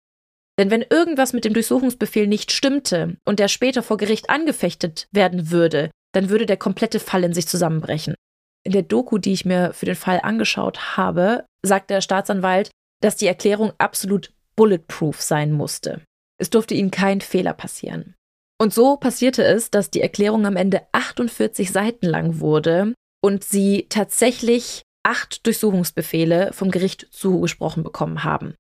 [0.58, 5.52] Denn wenn irgendwas mit dem Durchsuchungsbefehl nicht stimmte und der später vor Gericht angefechtet werden
[5.52, 8.16] würde, dann würde der komplette Fall in sich zusammenbrechen.
[8.64, 13.18] In der Doku, die ich mir für den Fall angeschaut habe, sagt der Staatsanwalt, dass
[13.18, 16.02] die Erklärung absolut bulletproof sein musste.
[16.40, 18.16] Es durfte ihnen kein Fehler passieren.
[18.60, 23.88] Und so passierte es, dass die Erklärung am Ende 48 Seiten lang wurde und sie
[23.90, 28.56] tatsächlich acht Durchsuchungsbefehle vom Gericht zugesprochen bekommen haben.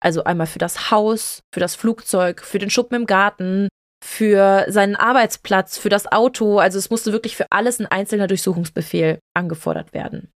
[0.00, 3.68] Also einmal für das Haus, für das Flugzeug, für den Schuppen im Garten,
[4.04, 6.58] für seinen Arbeitsplatz, für das Auto.
[6.58, 10.30] Also es musste wirklich für alles ein einzelner Durchsuchungsbefehl angefordert werden.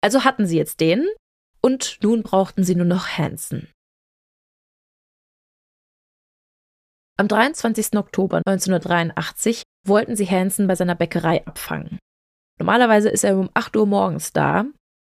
[0.00, 1.06] Also hatten sie jetzt den
[1.60, 3.70] und nun brauchten sie nur noch Hansen.
[7.18, 7.96] Am 23.
[7.96, 11.98] Oktober 1983 wollten sie Hansen bei seiner Bäckerei abfangen.
[12.58, 14.64] Normalerweise ist er um 8 Uhr morgens da,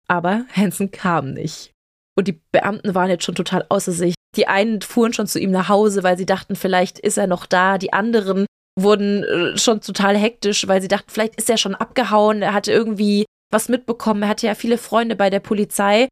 [0.07, 1.72] aber Hansen kam nicht.
[2.14, 4.16] Und die Beamten waren jetzt schon total außer sich.
[4.37, 7.47] Die einen fuhren schon zu ihm nach Hause, weil sie dachten, vielleicht ist er noch
[7.47, 7.78] da.
[7.78, 8.47] Die anderen
[8.78, 12.43] wurden äh, schon total hektisch, weil sie dachten, vielleicht ist er schon abgehauen.
[12.43, 14.22] Er hatte irgendwie was mitbekommen.
[14.22, 16.09] Er hatte ja viele Freunde bei der Polizei.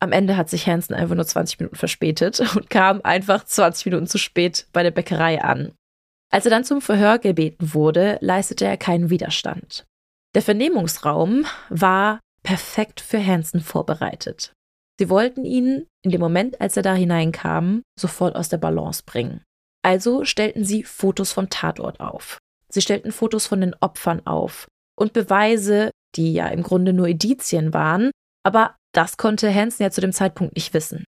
[0.00, 4.06] Am Ende hat sich Hansen einfach nur 20 Minuten verspätet und kam einfach 20 Minuten
[4.06, 5.72] zu spät bei der Bäckerei an.
[6.30, 9.84] Als er dann zum Verhör gebeten wurde, leistete er keinen Widerstand.
[10.34, 14.52] Der Vernehmungsraum war perfekt für Hansen vorbereitet.
[15.02, 19.42] Sie wollten ihn in dem Moment, als er da hineinkam, sofort aus der Balance bringen.
[19.84, 22.38] Also stellten sie Fotos vom Tatort auf.
[22.68, 27.74] Sie stellten Fotos von den Opfern auf und Beweise, die ja im Grunde nur Edizien
[27.74, 28.12] waren,
[28.44, 31.02] aber das konnte Hansen ja zu dem Zeitpunkt nicht wissen.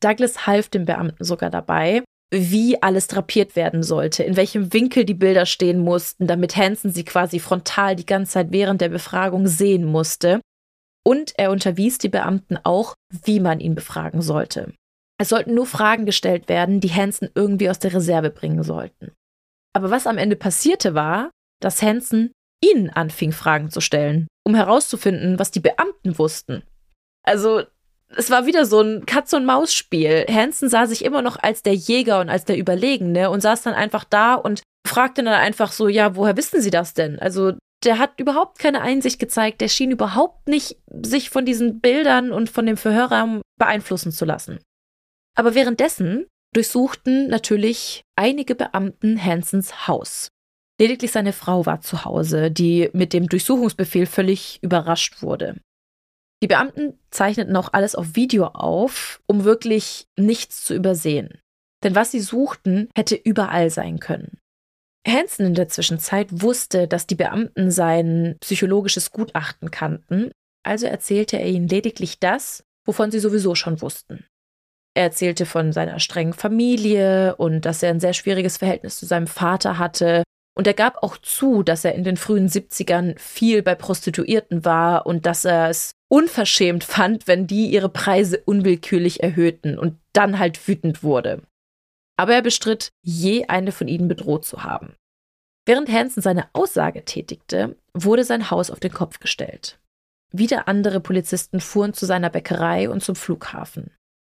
[0.00, 2.02] Douglas half dem Beamten sogar dabei,
[2.34, 7.04] wie alles drapiert werden sollte, in welchem Winkel die Bilder stehen mussten, damit Hansen sie
[7.04, 10.40] quasi frontal die ganze Zeit während der Befragung sehen musste.
[11.04, 14.72] Und er unterwies die Beamten auch, wie man ihn befragen sollte.
[15.18, 19.12] Es sollten nur Fragen gestellt werden, die Hansen irgendwie aus der Reserve bringen sollten.
[19.72, 21.30] Aber was am Ende passierte war,
[21.60, 22.32] dass Hansen
[22.62, 26.62] ihnen anfing, Fragen zu stellen, um herauszufinden, was die Beamten wussten.
[27.24, 27.62] Also,
[28.16, 30.26] es war wieder so ein Katz-und-Maus-Spiel.
[30.28, 33.74] Hansen sah sich immer noch als der Jäger und als der Überlegene und saß dann
[33.74, 37.18] einfach da und fragte dann einfach so, ja, woher wissen Sie das denn?
[37.18, 37.54] Also,
[37.84, 42.50] der hat überhaupt keine Einsicht gezeigt, der schien überhaupt nicht sich von diesen Bildern und
[42.50, 44.58] von dem Verhörraum beeinflussen zu lassen.
[45.36, 50.28] Aber währenddessen durchsuchten natürlich einige Beamten Hansens Haus.
[50.80, 55.60] Lediglich seine Frau war zu Hause, die mit dem Durchsuchungsbefehl völlig überrascht wurde.
[56.42, 61.38] Die Beamten zeichneten auch alles auf Video auf, um wirklich nichts zu übersehen.
[61.84, 64.38] Denn was sie suchten, hätte überall sein können.
[65.06, 70.30] Hansen in der Zwischenzeit wusste, dass die Beamten sein psychologisches Gutachten kannten,
[70.64, 74.24] also erzählte er ihnen lediglich das, wovon sie sowieso schon wussten.
[74.94, 79.26] Er erzählte von seiner strengen Familie und dass er ein sehr schwieriges Verhältnis zu seinem
[79.26, 80.22] Vater hatte
[80.54, 85.06] und er gab auch zu, dass er in den frühen 70ern viel bei Prostituierten war
[85.06, 90.68] und dass er es unverschämt fand, wenn die ihre Preise unwillkürlich erhöhten und dann halt
[90.68, 91.42] wütend wurde.
[92.16, 94.94] Aber er bestritt, je eine von ihnen bedroht zu haben.
[95.64, 99.78] Während Hansen seine Aussage tätigte, wurde sein Haus auf den Kopf gestellt.
[100.32, 103.90] Wieder andere Polizisten fuhren zu seiner Bäckerei und zum Flughafen.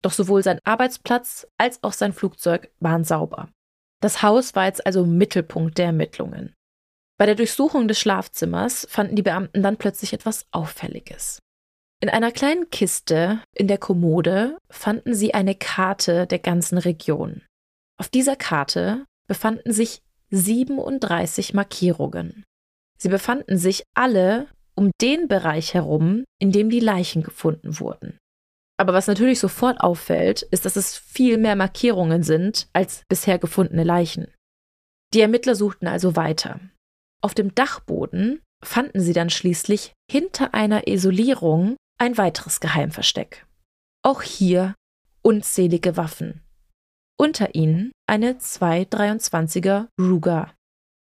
[0.01, 3.49] Doch sowohl sein Arbeitsplatz als auch sein Flugzeug waren sauber.
[4.01, 6.53] Das Haus war jetzt also Mittelpunkt der Ermittlungen.
[7.17, 11.39] Bei der Durchsuchung des Schlafzimmers fanden die Beamten dann plötzlich etwas Auffälliges.
[12.01, 17.43] In einer kleinen Kiste in der Kommode fanden sie eine Karte der ganzen Region.
[18.03, 22.43] Auf dieser Karte befanden sich 37 Markierungen.
[22.97, 28.17] Sie befanden sich alle um den Bereich herum, in dem die Leichen gefunden wurden.
[28.75, 33.85] Aber was natürlich sofort auffällt, ist, dass es viel mehr Markierungen sind als bisher gefundene
[33.85, 34.27] Leichen.
[35.13, 36.59] Die Ermittler suchten also weiter.
[37.21, 43.47] Auf dem Dachboden fanden sie dann schließlich hinter einer Isolierung ein weiteres Geheimversteck.
[44.01, 44.75] Auch hier
[45.21, 46.42] unzählige Waffen.
[47.19, 50.53] Unter ihnen eine 223er Ruger.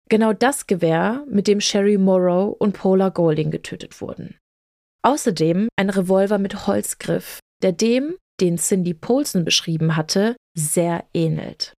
[0.09, 4.37] Genau das Gewehr, mit dem Sherry Morrow und Paula Golding getötet wurden.
[5.03, 11.75] Außerdem ein Revolver mit Holzgriff, der dem, den Cindy Polson beschrieben hatte, sehr ähnelt.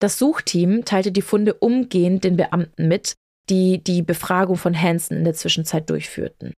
[0.00, 3.14] Das Suchteam teilte die Funde umgehend den Beamten mit,
[3.50, 6.54] die die Befragung von Hansen in der Zwischenzeit durchführten.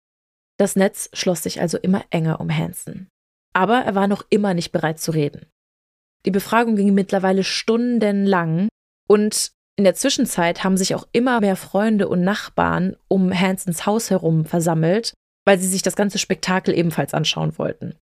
[0.58, 3.08] Das Netz schloss sich also immer enger um Hansen.
[3.54, 5.48] Aber er war noch immer nicht bereit zu reden.
[6.26, 8.70] Die Befragung ging mittlerweile stundenlang
[9.08, 14.10] und in der Zwischenzeit haben sich auch immer mehr Freunde und Nachbarn um Hansens Haus
[14.10, 15.14] herum versammelt,
[15.46, 17.96] weil sie sich das ganze Spektakel ebenfalls anschauen wollten.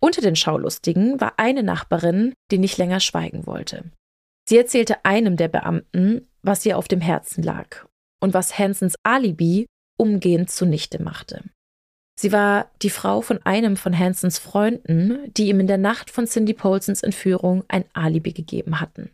[0.00, 3.90] Unter den Schaulustigen war eine Nachbarin, die nicht länger schweigen wollte.
[4.48, 7.86] Sie erzählte einem der Beamten, was ihr auf dem Herzen lag
[8.20, 9.66] und was Hansens Alibi
[9.98, 11.42] umgehend zunichte machte.
[12.18, 16.26] Sie war die Frau von einem von Hansens Freunden, die ihm in der Nacht von
[16.26, 19.10] Cindy Polsons Entführung ein Alibi gegeben hatten.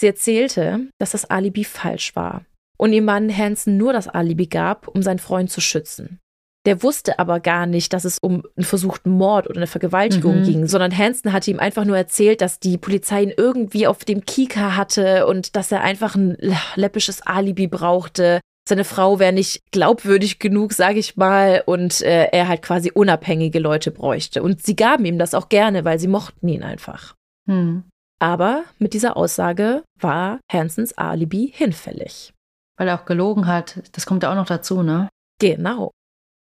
[0.00, 2.44] Sie erzählte, dass das Alibi falsch war
[2.78, 6.20] und ihr Mann Hansen nur das Alibi gab, um seinen Freund zu schützen.
[6.64, 10.44] Der wusste aber gar nicht, dass es um einen versuchten Mord oder eine Vergewaltigung mhm.
[10.44, 14.24] ging, sondern Hansen hatte ihm einfach nur erzählt, dass die Polizei ihn irgendwie auf dem
[14.24, 16.36] Kika hatte und dass er einfach ein
[16.76, 18.40] läppisches Alibi brauchte.
[18.68, 23.60] Seine Frau wäre nicht glaubwürdig genug, sage ich mal, und äh, er halt quasi unabhängige
[23.60, 24.42] Leute bräuchte.
[24.42, 27.14] Und sie gaben ihm das auch gerne, weil sie mochten ihn einfach.
[27.46, 27.84] Mhm.
[28.18, 32.34] Aber mit dieser Aussage war Hansens Alibi hinfällig.
[32.76, 33.80] Weil er auch gelogen hat.
[33.92, 35.08] Das kommt ja auch noch dazu, ne?
[35.40, 35.92] Genau.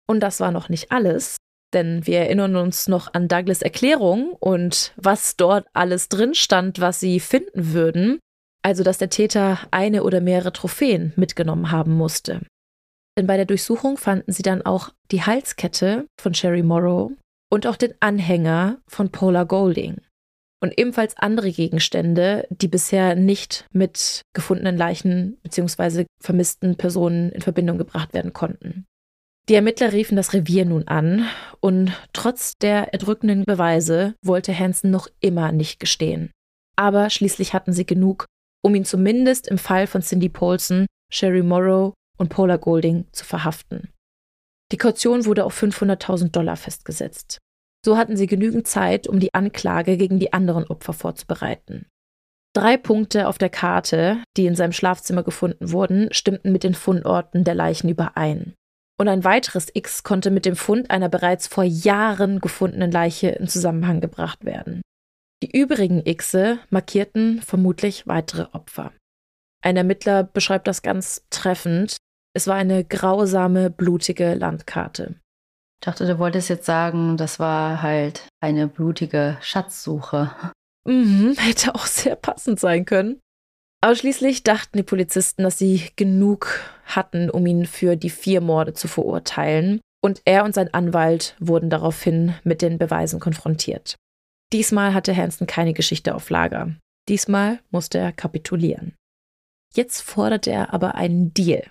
[0.09, 1.37] Und das war noch nicht alles,
[1.75, 7.01] denn wir erinnern uns noch an Douglas Erklärung und was dort alles drin stand, was
[7.01, 8.19] sie finden würden.
[8.65, 12.41] Also, dass der Täter eine oder mehrere Trophäen mitgenommen haben musste.
[13.19, 17.13] Denn bei der Durchsuchung fanden sie dann auch die Halskette von Sherry Morrow
[17.53, 20.01] und auch den Anhänger von Paula Golding.
[20.61, 26.07] Und ebenfalls andere Gegenstände, die bisher nicht mit gefundenen Leichen bzw.
[26.19, 28.87] vermissten Personen in Verbindung gebracht werden konnten.
[29.51, 31.29] Die Ermittler riefen das Revier nun an
[31.61, 36.31] und trotz der erdrückenden Beweise wollte Hansen noch immer nicht gestehen.
[36.77, 38.25] Aber schließlich hatten sie genug,
[38.65, 43.91] um ihn zumindest im Fall von Cindy Paulson, Sherry Morrow und Paula Golding zu verhaften.
[44.73, 47.39] Die Kaution wurde auf 500.000 Dollar festgesetzt.
[47.85, 51.87] So hatten sie genügend Zeit, um die Anklage gegen die anderen Opfer vorzubereiten.
[52.57, 57.45] Drei Punkte auf der Karte, die in seinem Schlafzimmer gefunden wurden, stimmten mit den Fundorten
[57.45, 58.55] der Leichen überein.
[58.99, 63.49] Und ein weiteres X konnte mit dem Fund einer bereits vor Jahren gefundenen Leiche in
[63.49, 64.83] Zusammenhang gebracht werden.
[65.43, 68.93] Die übrigen Xe markierten vermutlich weitere Opfer.
[69.63, 71.97] Ein Ermittler beschreibt das ganz treffend.
[72.35, 75.17] Es war eine grausame, blutige Landkarte.
[75.81, 80.31] Ich dachte, du wolltest jetzt sagen, das war halt eine blutige Schatzsuche.
[80.87, 83.21] Mhm, hätte auch sehr passend sein können.
[83.83, 88.73] Aber schließlich dachten die Polizisten, dass sie genug hatten, um ihn für die vier Morde
[88.73, 89.81] zu verurteilen.
[90.03, 93.97] Und er und sein Anwalt wurden daraufhin mit den Beweisen konfrontiert.
[94.55, 96.77] Diesmal hatte Hansen keine Geschichte auf Lager.
[97.09, 98.95] Diesmal musste er kapitulieren.
[99.75, 101.65] Jetzt forderte er aber einen Deal.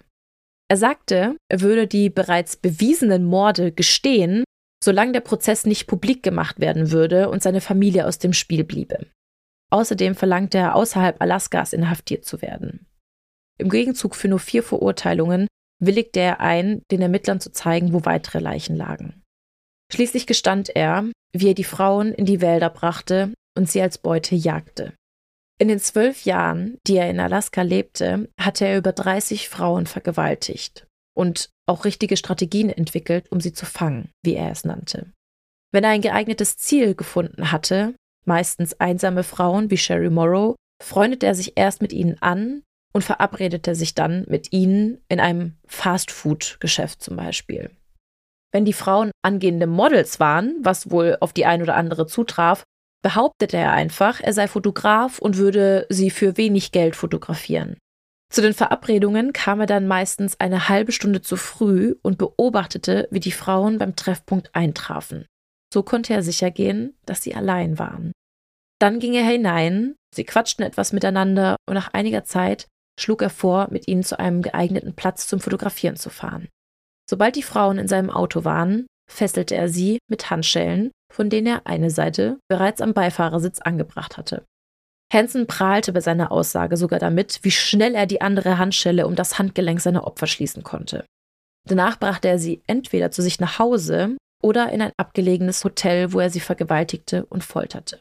[0.70, 4.44] Er sagte, er würde die bereits bewiesenen Morde gestehen,
[4.84, 9.08] solange der Prozess nicht publik gemacht werden würde und seine Familie aus dem Spiel bliebe.
[9.72, 12.86] Außerdem verlangte er, außerhalb Alaskas inhaftiert zu werden.
[13.58, 15.48] Im Gegenzug für nur vier Verurteilungen
[15.80, 19.23] willigte er ein, den Ermittlern zu zeigen, wo weitere Leichen lagen.
[19.94, 24.34] Schließlich gestand er, wie er die Frauen in die Wälder brachte und sie als Beute
[24.34, 24.94] jagte.
[25.60, 30.88] In den zwölf Jahren, die er in Alaska lebte, hatte er über 30 Frauen vergewaltigt
[31.16, 35.12] und auch richtige Strategien entwickelt, um sie zu fangen, wie er es nannte.
[35.72, 37.94] Wenn er ein geeignetes Ziel gefunden hatte,
[38.26, 42.64] meistens einsame Frauen wie Sherry Morrow, freundete er sich erst mit ihnen an
[42.94, 47.70] und verabredete sich dann mit ihnen in einem Fast-Food-Geschäft zum Beispiel.
[48.54, 52.64] Wenn die Frauen angehende Models waren, was wohl auf die ein oder andere zutraf,
[53.04, 57.78] behauptete er einfach, er sei Fotograf und würde sie für wenig Geld fotografieren.
[58.32, 63.20] Zu den Verabredungen kam er dann meistens eine halbe Stunde zu früh und beobachtete, wie
[63.20, 65.26] die Frauen beim Treffpunkt eintrafen.
[65.74, 68.12] So konnte er sicher gehen, dass sie allein waren.
[68.80, 72.68] Dann ging er hinein, sie quatschten etwas miteinander und nach einiger Zeit
[73.00, 76.48] schlug er vor, mit ihnen zu einem geeigneten Platz zum Fotografieren zu fahren.
[77.14, 81.68] Sobald die Frauen in seinem Auto waren, fesselte er sie mit Handschellen, von denen er
[81.68, 84.44] eine Seite bereits am Beifahrersitz angebracht hatte.
[85.14, 89.38] Hansen prahlte bei seiner Aussage sogar damit, wie schnell er die andere Handschelle um das
[89.38, 91.06] Handgelenk seiner Opfer schließen konnte.
[91.70, 96.20] Danach brachte er sie entweder zu sich nach Hause oder in ein abgelegenes Hotel, wo
[96.20, 98.00] er sie vergewaltigte und folterte.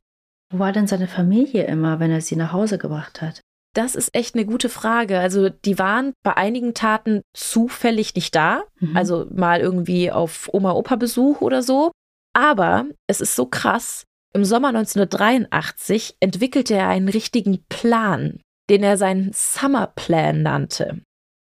[0.51, 3.43] Wo war denn seine Familie immer, wenn er sie nach Hause gebracht hat?
[3.75, 5.19] Das ist echt eine gute Frage.
[5.19, 8.97] Also die waren bei einigen Taten zufällig nicht da, mhm.
[8.97, 11.91] also mal irgendwie auf Oma-Opa-Besuch oder so.
[12.35, 14.05] Aber es ist so krass,
[14.35, 21.03] im Sommer 1983 entwickelte er einen richtigen Plan, den er seinen Summer Plan nannte.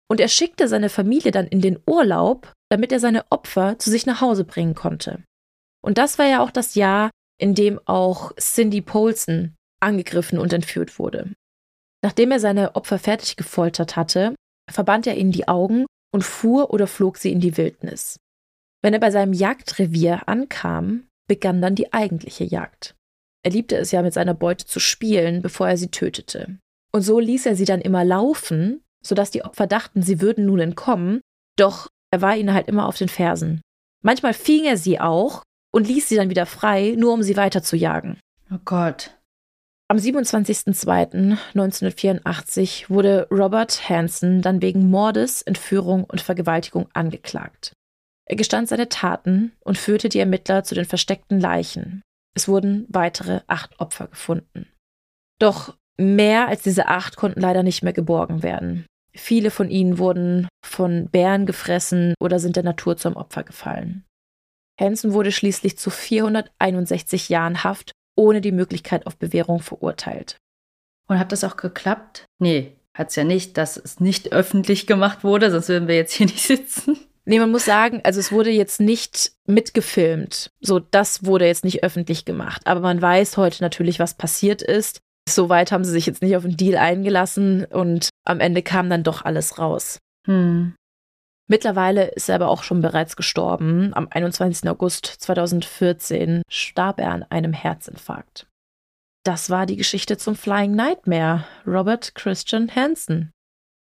[0.09, 4.05] Und er schickte seine Familie dann in den Urlaub, damit er seine Opfer zu sich
[4.05, 5.23] nach Hause bringen konnte.
[5.83, 10.99] Und das war ja auch das Jahr, in dem auch Cindy Polson angegriffen und entführt
[10.99, 11.31] wurde.
[12.03, 14.35] Nachdem er seine Opfer fertig gefoltert hatte,
[14.69, 18.17] verband er ihnen die Augen und fuhr oder flog sie in die Wildnis.
[18.81, 22.95] Wenn er bei seinem Jagdrevier ankam, begann dann die eigentliche Jagd.
[23.43, 26.57] Er liebte es ja mit seiner Beute zu spielen, bevor er sie tötete.
[26.91, 30.59] Und so ließ er sie dann immer laufen, sodass die Opfer dachten, sie würden nun
[30.59, 31.21] entkommen,
[31.57, 33.61] doch er war ihnen halt immer auf den Fersen.
[34.03, 37.63] Manchmal fing er sie auch und ließ sie dann wieder frei, nur um sie weiter
[37.63, 38.19] zu jagen.
[38.51, 39.11] Oh Gott.
[39.91, 47.73] Am 27.02.1984 wurde Robert Hansen dann wegen Mordes, Entführung und Vergewaltigung angeklagt.
[48.25, 52.01] Er gestand seine Taten und führte die Ermittler zu den versteckten Leichen.
[52.33, 54.69] Es wurden weitere acht Opfer gefunden.
[55.39, 58.85] Doch mehr als diese acht konnten leider nicht mehr geborgen werden.
[59.13, 64.05] Viele von ihnen wurden von Bären gefressen oder sind der Natur zum Opfer gefallen.
[64.79, 70.37] Hansen wurde schließlich zu 461 Jahren Haft ohne die Möglichkeit auf Bewährung verurteilt.
[71.07, 72.25] Und hat das auch geklappt?
[72.39, 76.13] Nee, hat es ja nicht, dass es nicht öffentlich gemacht wurde, sonst würden wir jetzt
[76.13, 76.97] hier nicht sitzen.
[77.25, 80.49] Nee, man muss sagen, also es wurde jetzt nicht mitgefilmt.
[80.59, 82.63] So, das wurde jetzt nicht öffentlich gemacht.
[82.65, 84.99] Aber man weiß heute natürlich, was passiert ist.
[85.29, 89.03] Soweit haben sie sich jetzt nicht auf den Deal eingelassen und am Ende kam dann
[89.03, 89.99] doch alles raus.
[90.25, 90.73] Hm.
[91.51, 93.93] Mittlerweile ist er aber auch schon bereits gestorben.
[93.93, 94.69] Am 21.
[94.69, 98.47] August 2014 starb er an einem Herzinfarkt.
[99.25, 103.31] Das war die Geschichte zum Flying Nightmare, Robert Christian Hansen.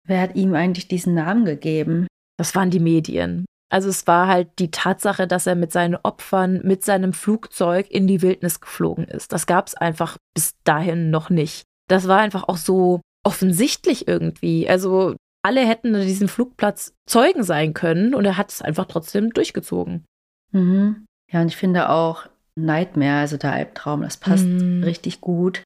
[0.07, 2.07] Wer hat ihm eigentlich diesen Namen gegeben?
[2.39, 3.45] Das waren die Medien.
[3.72, 8.07] Also es war halt die Tatsache, dass er mit seinen Opfern mit seinem Flugzeug in
[8.07, 9.32] die Wildnis geflogen ist.
[9.32, 11.65] Das gab es einfach bis dahin noch nicht.
[11.88, 14.67] Das war einfach auch so offensichtlich irgendwie.
[14.67, 19.32] Also alle hätten an diesem Flugplatz Zeugen sein können und er hat es einfach trotzdem
[19.32, 20.06] durchgezogen.
[20.52, 21.06] Mhm.
[21.32, 22.26] Ja, und ich finde auch
[22.56, 24.84] Nightmare, also der Albtraum, das passt mhm.
[24.84, 25.64] richtig gut.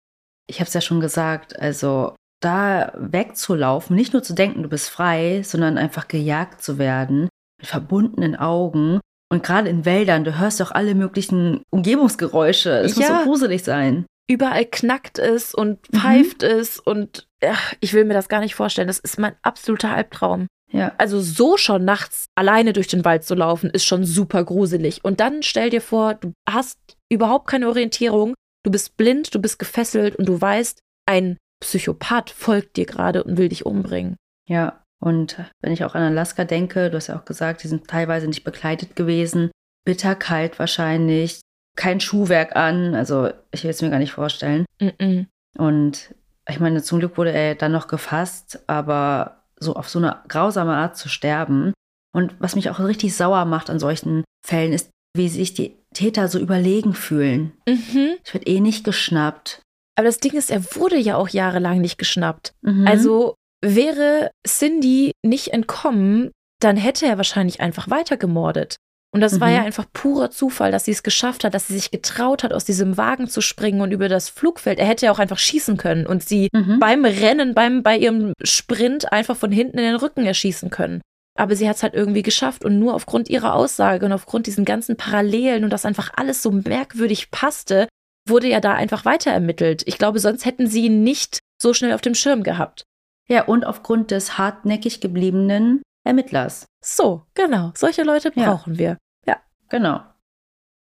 [0.48, 4.90] Ich habe es ja schon gesagt, also da wegzulaufen, nicht nur zu denken, du bist
[4.90, 9.00] frei, sondern einfach gejagt zu werden, mit verbundenen Augen.
[9.32, 12.72] Und gerade in Wäldern, du hörst doch alle möglichen Umgebungsgeräusche.
[12.80, 13.10] Es ja.
[13.10, 15.98] muss so gruselig sein überall knackt es und mhm.
[15.98, 16.48] pfeift mhm.
[16.48, 18.88] es und ach, ich will mir das gar nicht vorstellen.
[18.88, 20.48] Das ist mein absoluter Albtraum.
[20.72, 20.94] Ja.
[20.98, 25.04] Also so schon nachts alleine durch den Wald zu laufen, ist schon super gruselig.
[25.04, 26.80] Und dann stell dir vor, du hast
[27.12, 32.78] überhaupt keine Orientierung, du bist blind, du bist gefesselt und du weißt, ein Psychopath folgt
[32.78, 34.16] dir gerade und will dich umbringen.
[34.50, 37.88] Ja, und wenn ich auch an Alaska denke, du hast ja auch gesagt, die sind
[37.88, 39.52] teilweise nicht begleitet gewesen.
[39.86, 41.42] Bitterkalt wahrscheinlich,
[41.76, 42.96] kein Schuhwerk an.
[42.96, 44.66] Also ich will es mir gar nicht vorstellen.
[44.80, 45.26] Mm -mm.
[45.58, 46.16] Und
[46.48, 50.74] ich meine, zum Glück wurde er dann noch gefasst, aber so auf so eine grausame
[50.76, 51.74] Art zu sterben.
[52.14, 56.28] Und was mich auch richtig sauer macht an solchen Fällen, ist, wie sich die Täter
[56.28, 57.54] so überlegen fühlen.
[57.68, 58.16] Mhm.
[58.24, 59.62] Ich werde eh nicht geschnappt.
[59.96, 62.54] Aber das Ding ist, er wurde ja auch jahrelang nicht geschnappt.
[62.62, 62.88] Mhm.
[62.88, 68.78] Also wäre Cindy nicht entkommen, dann hätte er wahrscheinlich einfach weiter gemordet.
[69.14, 69.42] Und das mhm.
[69.42, 69.68] war ja mhm.
[69.68, 72.98] einfach purer Zufall, dass sie es geschafft hat, dass sie sich getraut hat, aus diesem
[72.98, 74.80] Wagen zu springen und über das Flugfeld.
[74.80, 76.80] Er hätte ja auch einfach schießen können und sie mhm.
[76.80, 81.02] beim Rennen, beim, bei ihrem Sprint einfach von hinten in den Rücken erschießen können.
[81.36, 84.66] Aber sie hat es halt irgendwie geschafft und nur aufgrund ihrer Aussage und aufgrund diesen
[84.66, 87.88] ganzen Parallelen und dass einfach alles so merkwürdig passte,
[88.28, 89.84] wurde ja da einfach weiter ermittelt.
[89.86, 92.84] Ich glaube, sonst hätten sie ihn nicht so schnell auf dem Schirm gehabt.
[93.28, 96.66] Ja, und aufgrund des hartnäckig gebliebenen Ermittlers.
[96.82, 97.72] So, genau.
[97.76, 98.80] Solche Leute brauchen ja.
[98.80, 98.98] wir.
[99.26, 99.38] Ja,
[99.70, 100.02] genau.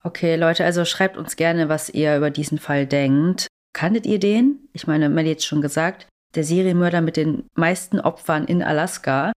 [0.03, 3.47] Okay, Leute, also schreibt uns gerne, was ihr über diesen Fall denkt.
[3.73, 4.69] Kanntet ihr den?
[4.73, 9.31] Ich meine, Melly hat schon gesagt, der Serienmörder mit den meisten Opfern in Alaska.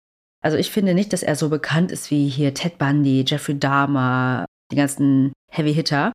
[0.42, 4.44] Also ich finde nicht, dass er so bekannt ist wie hier Ted Bundy, Jeffrey Dahmer,
[4.70, 6.12] die ganzen Heavy Hitter.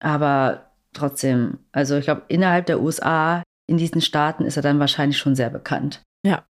[0.00, 5.18] Aber trotzdem, also ich glaube, innerhalb der USA, in diesen Staaten ist er dann wahrscheinlich
[5.18, 6.02] schon sehr bekannt.
[6.26, 6.44] Ja,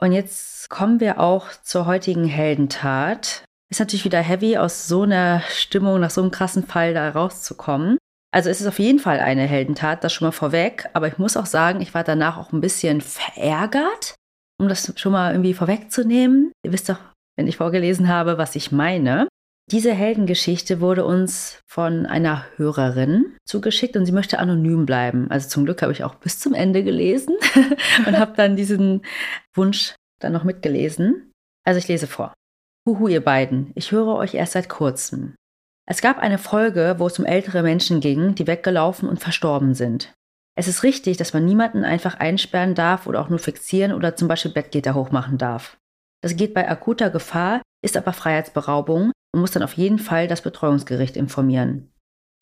[0.00, 3.44] und jetzt kommen wir auch zur heutigen Heldentat.
[3.70, 7.98] Ist natürlich wieder heavy, aus so einer Stimmung, nach so einem krassen Fall da rauszukommen.
[8.32, 10.88] Also es ist auf jeden Fall eine Heldentat, das schon mal vorweg.
[10.92, 14.14] Aber ich muss auch sagen, ich war danach auch ein bisschen verärgert,
[14.60, 16.52] um das schon mal irgendwie vorwegzunehmen.
[16.64, 16.98] Ihr wisst doch,
[17.36, 19.28] wenn ich vorgelesen habe, was ich meine.
[19.72, 25.28] Diese Heldengeschichte wurde uns von einer Hörerin zugeschickt und sie möchte anonym bleiben.
[25.28, 27.36] Also zum Glück habe ich auch bis zum Ende gelesen
[28.06, 29.04] und habe dann diesen
[29.54, 31.32] Wunsch dann noch mitgelesen.
[31.64, 32.32] Also ich lese vor.
[32.86, 35.34] Huhu, ihr beiden, ich höre euch erst seit kurzem.
[35.88, 40.14] Es gab eine Folge, wo es um ältere Menschen ging, die weggelaufen und verstorben sind.
[40.56, 44.28] Es ist richtig, dass man niemanden einfach einsperren darf oder auch nur fixieren oder zum
[44.28, 45.76] Beispiel Bettgitter hochmachen darf.
[46.22, 50.40] Das geht bei akuter Gefahr, ist aber Freiheitsberaubung und muss dann auf jeden Fall das
[50.40, 51.92] Betreuungsgericht informieren.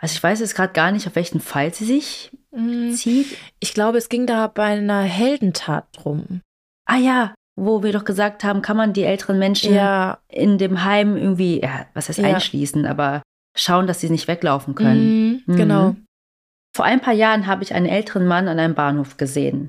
[0.01, 3.37] Also ich weiß jetzt gerade gar nicht, auf welchen Fall sie sich mm, zieht.
[3.59, 6.41] Ich glaube, es ging da bei einer Heldentat drum.
[6.87, 10.19] Ah ja, wo wir doch gesagt haben, kann man die älteren Menschen ja.
[10.29, 12.33] in dem Heim irgendwie, ja, was heißt ja.
[12.33, 13.23] einschließen, aber
[13.57, 15.43] schauen, dass sie nicht weglaufen können.
[15.47, 15.57] Mm, mhm.
[15.57, 15.97] Genau.
[16.77, 19.69] Vor ein paar Jahren habe ich einen älteren Mann an einem Bahnhof gesehen.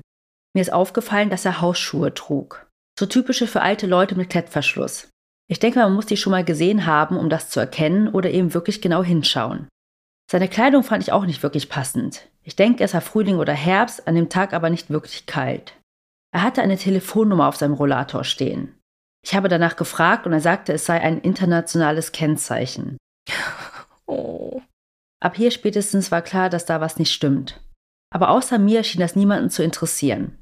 [0.54, 2.68] Mir ist aufgefallen, dass er Hausschuhe trug.
[2.96, 5.08] So typische für alte Leute mit Klettverschluss.
[5.48, 8.52] Ich denke, man muss die schon mal gesehen haben, um das zu erkennen oder eben
[8.52, 9.68] wirklich genau hinschauen.
[10.30, 12.28] Seine Kleidung fand ich auch nicht wirklich passend.
[12.42, 15.74] Ich denke, es war Frühling oder Herbst, an dem Tag aber nicht wirklich kalt.
[16.32, 18.74] Er hatte eine Telefonnummer auf seinem Rollator stehen.
[19.24, 22.96] Ich habe danach gefragt und er sagte, es sei ein internationales Kennzeichen.
[24.08, 24.62] Oh.
[25.20, 27.60] Ab hier spätestens war klar, dass da was nicht stimmt.
[28.14, 30.38] Aber außer mir schien das niemanden zu interessieren.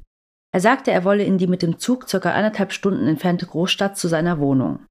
[0.53, 4.07] Er sagte, er wolle in die mit dem Zug circa anderthalb Stunden entfernte Großstadt zu
[4.07, 4.85] seiner Wohnung.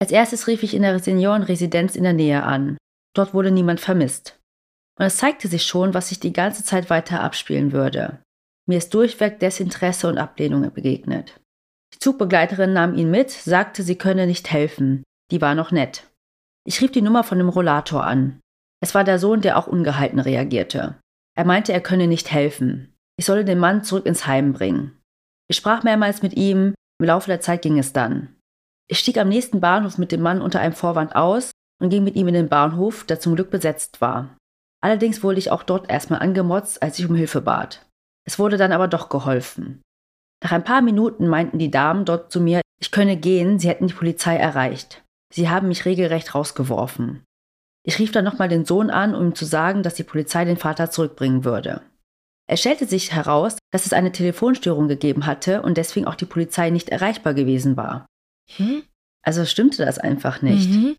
[0.00, 2.78] Als erstes rief ich in der Seniorenresidenz in der Nähe an.
[3.14, 4.38] Dort wurde niemand vermisst.
[4.98, 8.22] Und es zeigte sich schon, was sich die ganze Zeit weiter abspielen würde.
[8.66, 11.40] Mir ist durchweg Desinteresse und Ablehnung begegnet.
[11.94, 15.02] Die Zugbegleiterin nahm ihn mit, sagte, sie könne nicht helfen.
[15.30, 16.06] Die war noch nett.
[16.66, 18.40] Ich rief die Nummer von dem Rollator an.
[18.82, 20.98] Es war der Sohn, der auch ungehalten reagierte.
[21.36, 22.94] Er meinte, er könne nicht helfen.
[23.18, 24.98] Ich solle den Mann zurück ins Heim bringen.
[25.48, 28.36] Ich sprach mehrmals mit ihm, im Laufe der Zeit ging es dann.
[28.90, 32.16] Ich stieg am nächsten Bahnhof mit dem Mann unter einem Vorwand aus und ging mit
[32.16, 34.36] ihm in den Bahnhof, der zum Glück besetzt war.
[34.82, 37.86] Allerdings wurde ich auch dort erstmal angemotzt, als ich um Hilfe bat.
[38.26, 39.80] Es wurde dann aber doch geholfen.
[40.42, 43.86] Nach ein paar Minuten meinten die Damen dort zu mir, ich könne gehen, sie hätten
[43.86, 45.04] die Polizei erreicht.
[45.32, 47.22] Sie haben mich regelrecht rausgeworfen.
[47.86, 50.56] Ich rief dann nochmal den Sohn an, um ihm zu sagen, dass die Polizei den
[50.56, 51.82] Vater zurückbringen würde.
[52.48, 56.70] Es stellte sich heraus, dass es eine Telefonstörung gegeben hatte und deswegen auch die Polizei
[56.70, 58.06] nicht erreichbar gewesen war.
[58.56, 58.82] Hm?
[59.22, 60.70] Also stimmte das einfach nicht.
[60.70, 60.96] Mhm.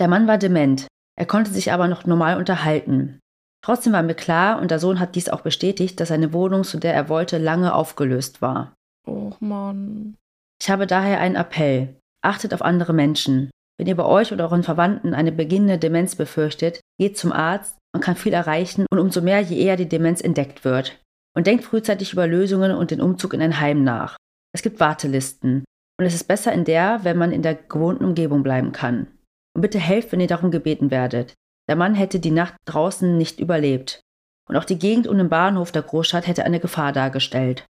[0.00, 0.86] Der Mann war dement,
[1.18, 3.20] er konnte sich aber noch normal unterhalten.
[3.64, 6.78] Trotzdem war mir klar, und der Sohn hat dies auch bestätigt, dass seine Wohnung, zu
[6.78, 8.74] der er wollte, lange aufgelöst war.
[9.06, 10.16] Oh Mann.
[10.60, 11.96] Ich habe daher einen Appell.
[12.24, 13.50] Achtet auf andere Menschen.
[13.78, 18.02] Wenn ihr bei euch oder euren Verwandten eine beginnende Demenz befürchtet, geht zum Arzt, man
[18.02, 21.00] kann viel erreichen und umso mehr, je eher die Demenz entdeckt wird.
[21.36, 24.16] Und denkt frühzeitig über Lösungen und den Umzug in ein Heim nach.
[24.54, 25.64] Es gibt Wartelisten.
[26.02, 29.06] Und es ist besser in der, wenn man in der gewohnten Umgebung bleiben kann.
[29.54, 31.34] Und bitte helft, wenn ihr darum gebeten werdet.
[31.68, 34.00] Der Mann hätte die Nacht draußen nicht überlebt.
[34.48, 37.66] Und auch die Gegend um den Bahnhof der Großstadt hätte eine Gefahr dargestellt.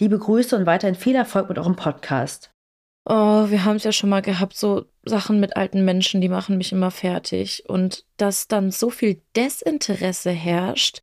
[0.00, 2.50] Liebe Grüße und weiterhin viel Erfolg mit eurem Podcast.
[3.04, 6.58] Oh, wir haben es ja schon mal gehabt, so Sachen mit alten Menschen, die machen
[6.58, 7.62] mich immer fertig.
[7.68, 10.98] Und dass dann so viel Desinteresse herrscht,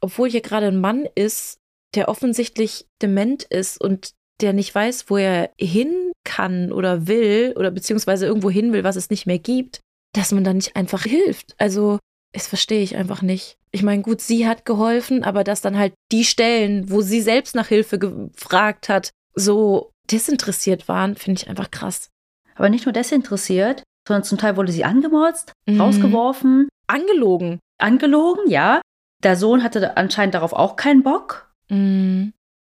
[0.00, 1.60] obwohl hier gerade ein Mann ist,
[1.94, 7.70] der offensichtlich dement ist und der nicht weiß, wo er hin kann oder will oder
[7.70, 9.80] beziehungsweise irgendwo hin will, was es nicht mehr gibt,
[10.12, 11.54] dass man dann nicht einfach hilft.
[11.58, 11.98] Also,
[12.32, 13.56] das verstehe ich einfach nicht.
[13.70, 17.54] Ich meine, gut, sie hat geholfen, aber dass dann halt die Stellen, wo sie selbst
[17.54, 22.08] nach Hilfe gefragt hat, so desinteressiert waren, finde ich einfach krass.
[22.54, 25.80] Aber nicht nur desinteressiert, sondern zum Teil wurde sie angemotzt, mhm.
[25.80, 26.68] rausgeworfen.
[26.86, 27.58] Angelogen.
[27.78, 28.80] Angelogen, ja.
[29.22, 31.52] Der Sohn hatte anscheinend darauf auch keinen Bock.
[31.68, 32.32] Mhm.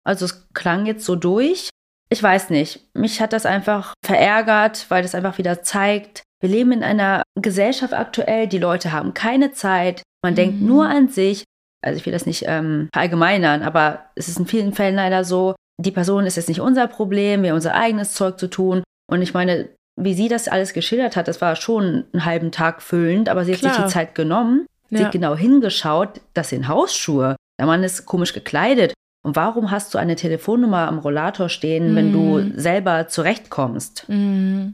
[0.08, 1.68] Also es klang jetzt so durch.
[2.10, 2.80] Ich weiß nicht.
[2.94, 7.92] Mich hat das einfach verärgert, weil das einfach wieder zeigt, wir leben in einer Gesellschaft
[7.92, 10.36] aktuell, die Leute haben keine Zeit, man mhm.
[10.36, 11.44] denkt nur an sich.
[11.84, 15.54] Also ich will das nicht ähm, verallgemeinern, aber es ist in vielen Fällen leider so,
[15.78, 18.82] die Person ist jetzt nicht unser Problem, wir haben unser eigenes Zeug zu tun.
[19.10, 22.82] Und ich meine, wie sie das alles geschildert hat, das war schon einen halben Tag
[22.82, 23.74] füllend, aber sie hat Klar.
[23.74, 24.98] sich die Zeit genommen, ja.
[24.98, 27.36] sie hat genau hingeschaut, das sind Hausschuhe.
[27.60, 28.94] Der Mann ist komisch gekleidet.
[29.28, 31.96] Und warum hast du eine Telefonnummer am Rollator stehen, mm.
[31.96, 32.58] wenn du mhm.
[32.58, 34.06] selber zurechtkommst?
[34.08, 34.68] Mm.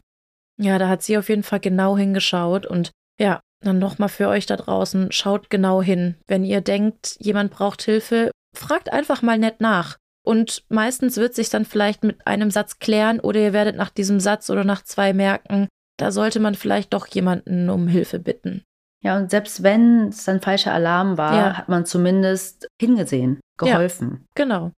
[0.63, 4.47] Ja, da hat sie auf jeden Fall genau hingeschaut und ja, dann nochmal für euch
[4.47, 6.15] da draußen, schaut genau hin.
[6.29, 9.97] Wenn ihr denkt, jemand braucht Hilfe, fragt einfach mal nett nach.
[10.25, 14.21] Und meistens wird sich dann vielleicht mit einem Satz klären oder ihr werdet nach diesem
[14.21, 15.67] Satz oder nach zwei merken,
[15.99, 18.63] da sollte man vielleicht doch jemanden um Hilfe bitten.
[19.05, 21.59] Ja, und selbst wenn es ein falscher Alarm war, ja.
[21.59, 24.21] hat man zumindest hingesehen, geholfen.
[24.21, 24.73] Ja, genau.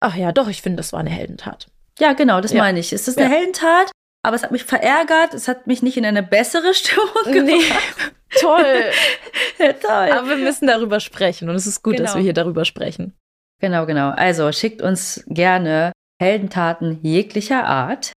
[0.00, 1.68] Ach ja, doch, ich finde, das war eine Heldentat.
[1.98, 2.58] Ja, genau, das ja.
[2.58, 2.92] meine ich.
[2.92, 3.90] Es ist eine Heldentat
[4.24, 7.44] aber es hat mich verärgert, es hat mich nicht in eine bessere Stimmung gebracht.
[7.44, 8.40] Nee.
[8.40, 8.84] Toll.
[9.58, 10.12] ja, toll.
[10.12, 12.06] Aber wir müssen darüber sprechen und es ist gut, genau.
[12.06, 13.14] dass wir hier darüber sprechen.
[13.60, 14.10] Genau, genau.
[14.10, 18.12] Also schickt uns gerne Heldentaten jeglicher Art.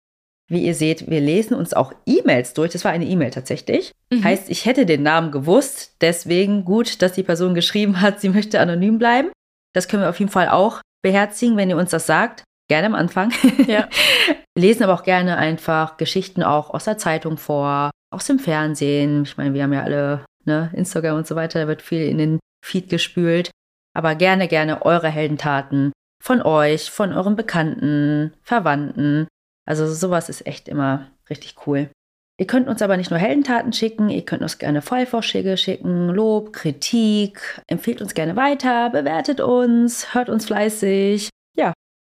[0.48, 2.72] Wie ihr seht, wir lesen uns auch E-Mails durch.
[2.72, 3.92] Das war eine E-Mail tatsächlich.
[4.12, 4.22] Mhm.
[4.22, 5.96] Heißt, ich hätte den Namen gewusst.
[6.00, 9.30] Deswegen gut, dass die Person geschrieben hat, sie möchte anonym bleiben.
[9.74, 12.44] Das können wir auf jeden Fall auch beherzigen, wenn ihr uns das sagt.
[12.68, 13.32] Gerne am Anfang.
[13.66, 13.88] Ja.
[14.58, 19.24] lesen aber auch gerne einfach Geschichten auch aus der Zeitung vor, aus dem Fernsehen.
[19.24, 22.18] Ich meine, wir haben ja alle ne, Instagram und so weiter, da wird viel in
[22.18, 23.50] den Feed gespült.
[23.94, 25.92] Aber gerne, gerne eure Heldentaten
[26.22, 29.26] von euch, von euren Bekannten, Verwandten.
[29.66, 31.90] Also sowas ist echt immer richtig cool.
[32.38, 36.52] Ihr könnt uns aber nicht nur Heldentaten schicken, ihr könnt uns gerne Fallvorschläge schicken, Lob,
[36.52, 41.30] Kritik, empfehlt uns gerne weiter, bewertet uns, hört uns fleißig.
[41.56, 41.72] Ja,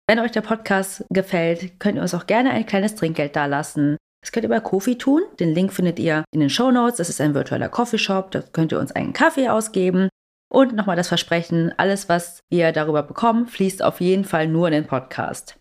[0.10, 3.96] wenn euch der Podcast gefällt, könnt ihr uns auch gerne ein kleines Trinkgeld dalassen.
[4.22, 5.22] Das könnt ihr bei Kofi tun.
[5.40, 6.98] Den Link findet ihr in den Show Notes.
[6.98, 8.32] Das ist ein virtueller Coffeeshop.
[8.32, 10.10] Da könnt ihr uns einen Kaffee ausgeben.
[10.52, 14.74] Und nochmal das Versprechen, alles, was ihr darüber bekommt, fließt auf jeden Fall nur in
[14.74, 15.60] den Podcast.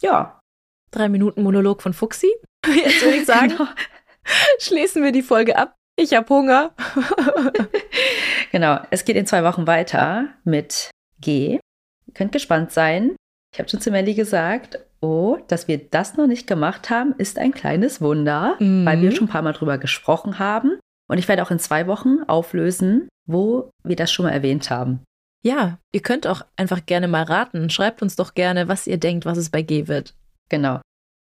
[0.00, 0.40] Ja.
[0.92, 2.30] Drei Minuten Monolog von Fuxi.
[2.66, 3.66] Jetzt würde ich sagen, genau.
[4.58, 5.74] schließen wir die Folge ab.
[5.96, 6.74] Ich habe Hunger.
[8.52, 10.90] genau, es geht in zwei Wochen weiter mit
[11.20, 11.58] G.
[12.06, 13.16] Ihr könnt gespannt sein.
[13.52, 17.38] Ich habe schon zu Melly gesagt, oh, dass wir das noch nicht gemacht haben, ist
[17.38, 18.86] ein kleines Wunder, mhm.
[18.86, 20.78] weil wir schon ein paar Mal drüber gesprochen haben.
[21.10, 25.00] Und ich werde auch in zwei Wochen auflösen, wo wir das schon mal erwähnt haben.
[25.44, 27.68] Ja, ihr könnt auch einfach gerne mal raten.
[27.68, 30.14] Schreibt uns doch gerne, was ihr denkt, was es bei G wird.
[30.48, 30.80] Genau.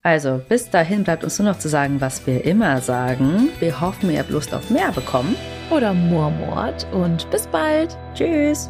[0.04, 3.50] Also, bis dahin bleibt uns nur noch zu sagen, was wir immer sagen.
[3.60, 5.36] Wir hoffen, ihr habt Lust auf mehr bekommen.
[5.70, 7.96] Oder Murmort und bis bald.
[8.14, 8.68] Tschüss.